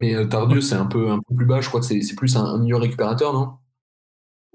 [0.00, 1.60] Mais euh, Tardieu, c'est un peu, un peu plus bas.
[1.60, 3.52] Je crois que c'est plus un, un milieu récupérateur, non?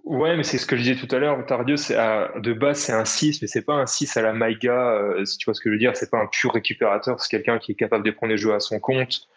[0.04, 1.46] Ouais, mais c'est ce que je disais tout à l'heure.
[1.46, 4.92] Tardieu, à- de base, c'est un 6, mais c'est pas un 6 à la Maïga,
[4.94, 5.96] euh, si tu vois ce que je veux dire.
[5.98, 8.62] C'est pas un pur récupérateur, c'est quelqu'un qui est capable de prendre les jeux à
[8.62, 9.28] son compte,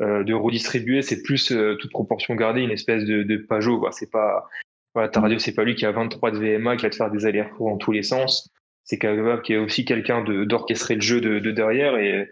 [0.00, 1.02] euh, de redistribuer.
[1.02, 3.86] C'est plus, euh, toute proportion gardée, une espèce de, de Pajot.
[3.92, 4.48] C'est pas,
[4.96, 7.26] voilà, Tardieu, c'est pas lui qui a 23 de VMA, qui va te faire des
[7.26, 8.50] allers-retours dans tous les sens.
[8.82, 11.98] C'est capable, qui est aussi quelqu'un d'orchestrer le jeu de, de derrière.
[11.98, 12.30] Et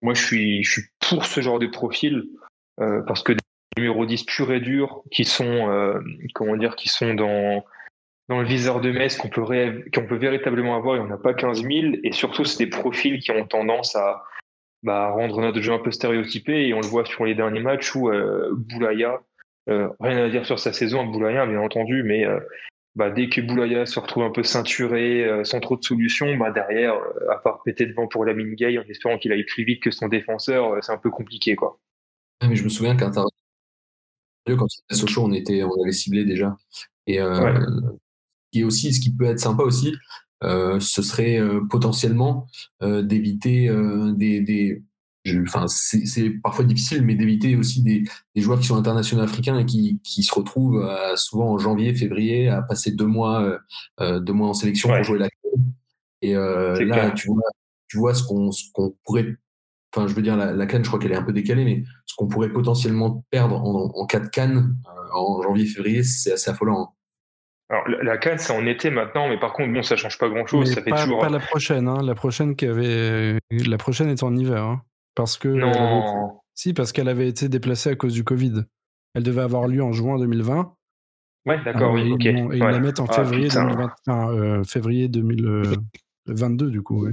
[0.00, 2.22] moi, je suis, je suis pour ce genre de profil,
[2.78, 3.32] euh, parce que
[3.76, 5.98] numéro 10 pur et dur qui sont euh,
[6.34, 7.64] comment dire qui sont dans
[8.28, 9.44] dans le viseur de Metz qu'on peut
[9.90, 11.72] peut véritablement avoir il n'y en a pas 15 000
[12.04, 14.22] et surtout c'est des profils qui ont tendance à
[14.84, 17.96] bah, rendre notre jeu un peu stéréotypé et on le voit sur les derniers matchs
[17.96, 19.20] où euh, Boulaya
[19.68, 22.38] euh, rien à dire sur sa saison Boulaya bien entendu mais euh,
[22.96, 26.50] bah, dès que Boulaya se retrouve un peu ceinturé euh, sans trop de solutions bah,
[26.50, 26.94] derrière
[27.30, 30.08] à part péter devant pour la Gay en espérant qu'il aille plus vite que son
[30.08, 31.80] défenseur c'est un peu compliqué quoi
[32.40, 33.30] Ah, Mais je me souviens Tardieu,
[34.46, 36.54] quand il était à Sochaux, on, était, on avait ciblé déjà.
[37.06, 37.54] Et Ouais.
[38.52, 39.94] et aussi, ce qui peut être sympa aussi,
[40.42, 41.40] ce serait
[41.70, 42.46] potentiellement
[42.82, 43.70] d'éviter
[44.14, 44.82] des.
[45.46, 48.04] Enfin, c'est parfois difficile, mais d'éviter aussi des,
[48.34, 51.94] des joueurs qui sont internationaux africains et qui, qui se retrouvent euh, souvent en janvier,
[51.94, 53.58] février à passer deux mois, euh,
[54.00, 54.96] euh, deux mois en sélection Ouais.
[54.98, 55.60] pour jouer la CAN.
[56.20, 57.14] Et euh, là, clair.
[57.14, 57.42] tu vois,
[57.88, 59.36] tu vois ce qu'on ce qu'on pourrait.
[59.96, 61.84] Enfin, je veux dire, la, la canne, je crois qu'elle est un peu décalée, mais
[62.04, 66.32] ce qu'on pourrait potentiellement perdre en, en cas de canne euh, en janvier, février, c'est
[66.32, 66.80] assez affolant.
[66.82, 66.88] hein.
[67.70, 70.28] Alors, la, la CAN, c'est en été maintenant, mais par contre, bon, ça change pas
[70.28, 70.74] grand Mais chose.
[70.74, 71.20] Fait pas, toujours.
[71.20, 72.02] pas la prochaine, hein.
[72.02, 74.82] la prochaine qui avait, la prochaine est en hiver, hein.
[75.14, 76.40] Parce que elle avait Non.
[76.54, 78.64] si parce qu'elle avait été déplacée à cause du Covid.
[79.14, 80.74] Elle devait avoir lieu en juin 2020.
[81.46, 82.12] Ouais, d'accord, Euh, oui, et
[82.42, 82.52] ok.
[82.54, 83.64] ils, la mettent en Ah, février putain.
[83.64, 87.04] 2020, enfin, euh, février 2022 du coup.
[87.04, 87.12] ouais.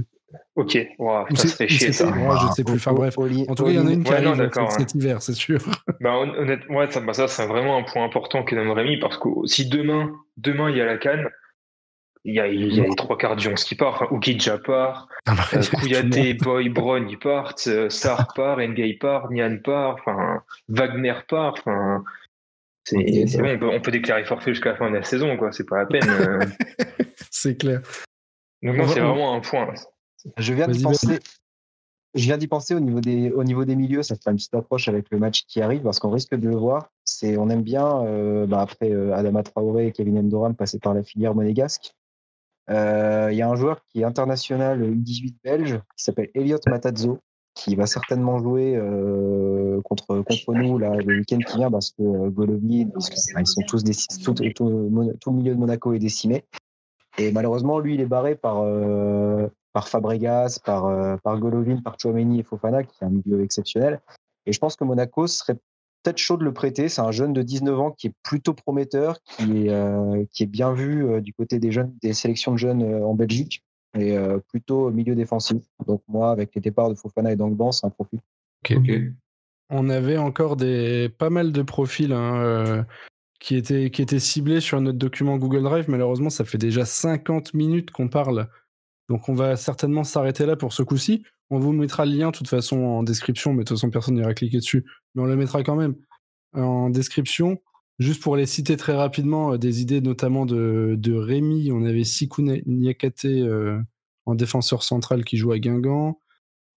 [0.56, 0.96] Ok, c'est-
[1.36, 2.06] ça fait ou chier ça.
[2.08, 2.74] ouais, je sais plus.
[2.76, 3.18] Enfin bref.
[3.18, 4.94] Oli- En tout cas, il y en a une qui Ouais, non, arrive d'accord, cet,
[4.94, 5.58] hiver, c'est sûr.
[6.00, 8.98] Bah, hon- honnêtement, ouais, ça, bah, ça c'est vraiment un point important que nomme Rémi,
[8.98, 11.28] parce que si demain, demain il y a la Cannes,
[12.24, 14.02] il y a, il y a les trois quarts du 11 qui partent.
[14.02, 16.34] Enfin, Oukidja part, Ah bah, euh, tout le Kouyaté.
[16.34, 22.04] Boy, Brown, ils partent, euh, Sarr part, Ngay part, Nian part, enfin, Wagner part, enfin.
[22.84, 22.96] C'est
[23.40, 25.52] bon, on peut, on peut déclarer forfait jusqu'à la fin de la saison, quoi.
[25.52, 26.08] C'est pas la peine.
[26.08, 26.40] euh.
[27.30, 27.80] c'est clair.
[28.62, 29.72] Donc, non, c'est vraiment un point.
[30.36, 31.18] Je viens penser.
[32.14, 34.54] Je viens d'y penser au niveau des au niveau des milieux, ça fera une petite
[34.54, 36.90] approche avec le match qui arrive parce qu'on risque de le voir.
[37.04, 40.92] C'est on aime bien euh, bah, après euh, Adama Traoré et Kevin Endoram passés par
[40.92, 41.94] la filière monégasque.
[42.72, 47.18] Euh, Il y a un joueur qui est international U18 belge qui s'appelle Elliot Matazzo
[47.54, 52.02] qui va certainement jouer euh, contre contre nous là le week-end qui vient parce que
[52.02, 54.32] euh, Golovin parce que, ils sont tous déci- tout,
[55.20, 56.44] tout, milieu de Monaco est décimé
[57.18, 61.96] et malheureusement lui il est barré par euh, par Fabregas, par, euh, par Golovin, par
[61.98, 64.00] Chouameni et Fofana, qui est un milieu exceptionnel.
[64.44, 65.56] Et je pense que Monaco serait
[66.02, 66.88] peut-être chaud de le prêter.
[66.88, 70.46] C'est un jeune de 19 ans qui est plutôt prometteur, qui est, euh, qui est
[70.46, 73.62] bien vu euh, du côté des jeunes, des sélections de jeunes euh, en Belgique,
[73.98, 75.62] et euh, plutôt milieu défensif.
[75.86, 78.20] Donc moi, avec les départs de Fofana et d'Angban, c'est un profil.
[78.64, 78.76] Ok.
[78.78, 78.90] Ok.
[79.70, 82.82] On avait encore des pas mal de profils hein, euh,
[83.40, 85.86] qui était, qui était ciblé sur notre document Google Drive.
[85.88, 88.48] Malheureusement, ça fait déjà 50 minutes qu'on parle.
[89.12, 91.22] Donc on va certainement s'arrêter là pour ce coup-ci.
[91.50, 94.14] On vous mettra le lien de toute façon en description, mais de toute façon personne
[94.14, 94.86] n'ira cliquer dessus.
[95.14, 95.94] Mais on le mettra quand même
[96.54, 97.60] en description.
[97.98, 101.70] Juste pour les citer très rapidement, euh, des idées notamment de, Rémi.
[101.72, 103.78] On avait Sikou Niakate euh,
[104.24, 106.18] en défenseur central qui joue à Guingamp.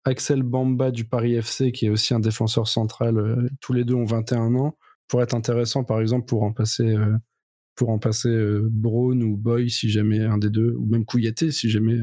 [0.05, 3.17] Axel Bamba du Paris FC qui est aussi un défenseur central.
[3.17, 4.77] euh, tous les deux ont 21 ans.
[5.07, 7.15] Pourrait être intéressant par exemple pour remplacer, euh,
[7.75, 11.69] pour remplacer euh, Braun ou Boy si jamais un des deux, ou même Kouyaté si
[11.69, 11.99] jamais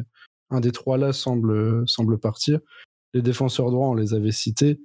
[0.51, 2.61] un des trois là semble, semble partir.
[3.15, 4.81] Les défenseurs droits, on les avait cités.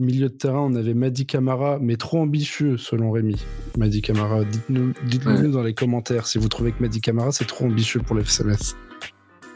[0.00, 3.36] Milieu de terrain, on avait Madi Camara, mais trop ambitieux selon Rémi.
[3.78, 5.40] Madi Camara, dites-nous dites Ouais.
[5.40, 8.22] nous dans les commentaires si vous trouvez que Madi Camara c'est trop ambitieux pour le
[8.22, 8.74] FCMS.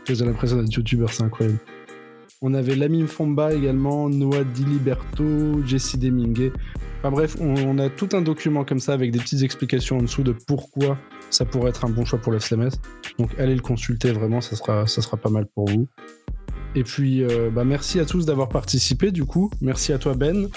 [0.07, 1.59] J'ai l'impression d'être youtubeur, c'est incroyable.
[2.41, 6.53] On avait Lamine Fomba également, Noah Diliberto, Jesse Demingue.
[7.01, 10.03] Enfin bref, on, on a tout un document comme ça avec des petites explications en
[10.03, 10.99] dessous de pourquoi
[11.31, 12.71] ça pourrait être un bon choix pour le FCMS.
[13.19, 15.87] Donc allez le consulter vraiment, ça sera, ça sera pas mal pour vous.
[16.75, 19.51] Et puis, euh, bah, merci à tous d'avoir participé du coup.
[19.61, 20.49] Merci à toi Ben,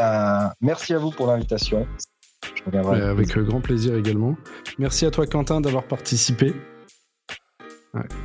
[0.00, 1.86] Euh, merci à vous pour l'invitation.
[2.54, 3.00] Je reviendrai.
[3.00, 4.36] euh, avec grand plaisir également.
[4.78, 6.54] Merci à toi Quentin d'avoir participé.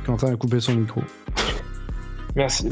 [0.06, 1.02] Quentin a coupé son micro.
[2.36, 2.68] Merci.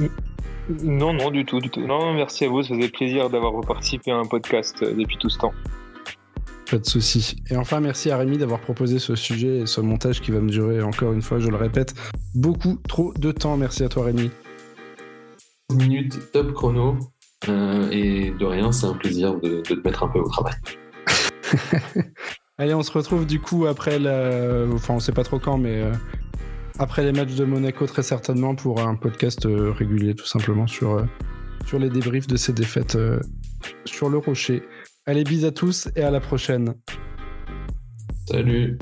[0.82, 1.80] Non, non, du tout, du tout.
[1.80, 2.62] Non, non, merci à vous.
[2.62, 5.52] Ça faisait plaisir d'avoir participé à un podcast euh, depuis tout ce temps.
[6.70, 7.36] Pas de souci.
[7.48, 10.50] Et enfin, merci à Rémi d'avoir proposé ce sujet et ce montage qui va me
[10.50, 11.94] durer, encore une fois, je le répète,
[12.34, 13.56] beaucoup trop de temps.
[13.56, 14.30] Merci à toi Rémi.
[15.68, 16.96] 15 minutes top chrono.
[17.48, 20.54] Euh, et de rien, c'est un plaisir de, de te mettre un peu au travail.
[22.58, 24.64] Allez, on se retrouve du coup après la...
[24.72, 25.92] Enfin, on sait pas trop quand, mais euh,
[26.78, 30.92] après les matchs de Monaco très certainement pour un podcast euh, régulier tout simplement sur,
[30.92, 31.04] euh,
[31.66, 32.96] sur les débriefs de ces défaites
[33.84, 34.62] sur le rocher.
[35.08, 36.74] Allez, bis à tous et à la prochaine.
[38.28, 38.76] Salut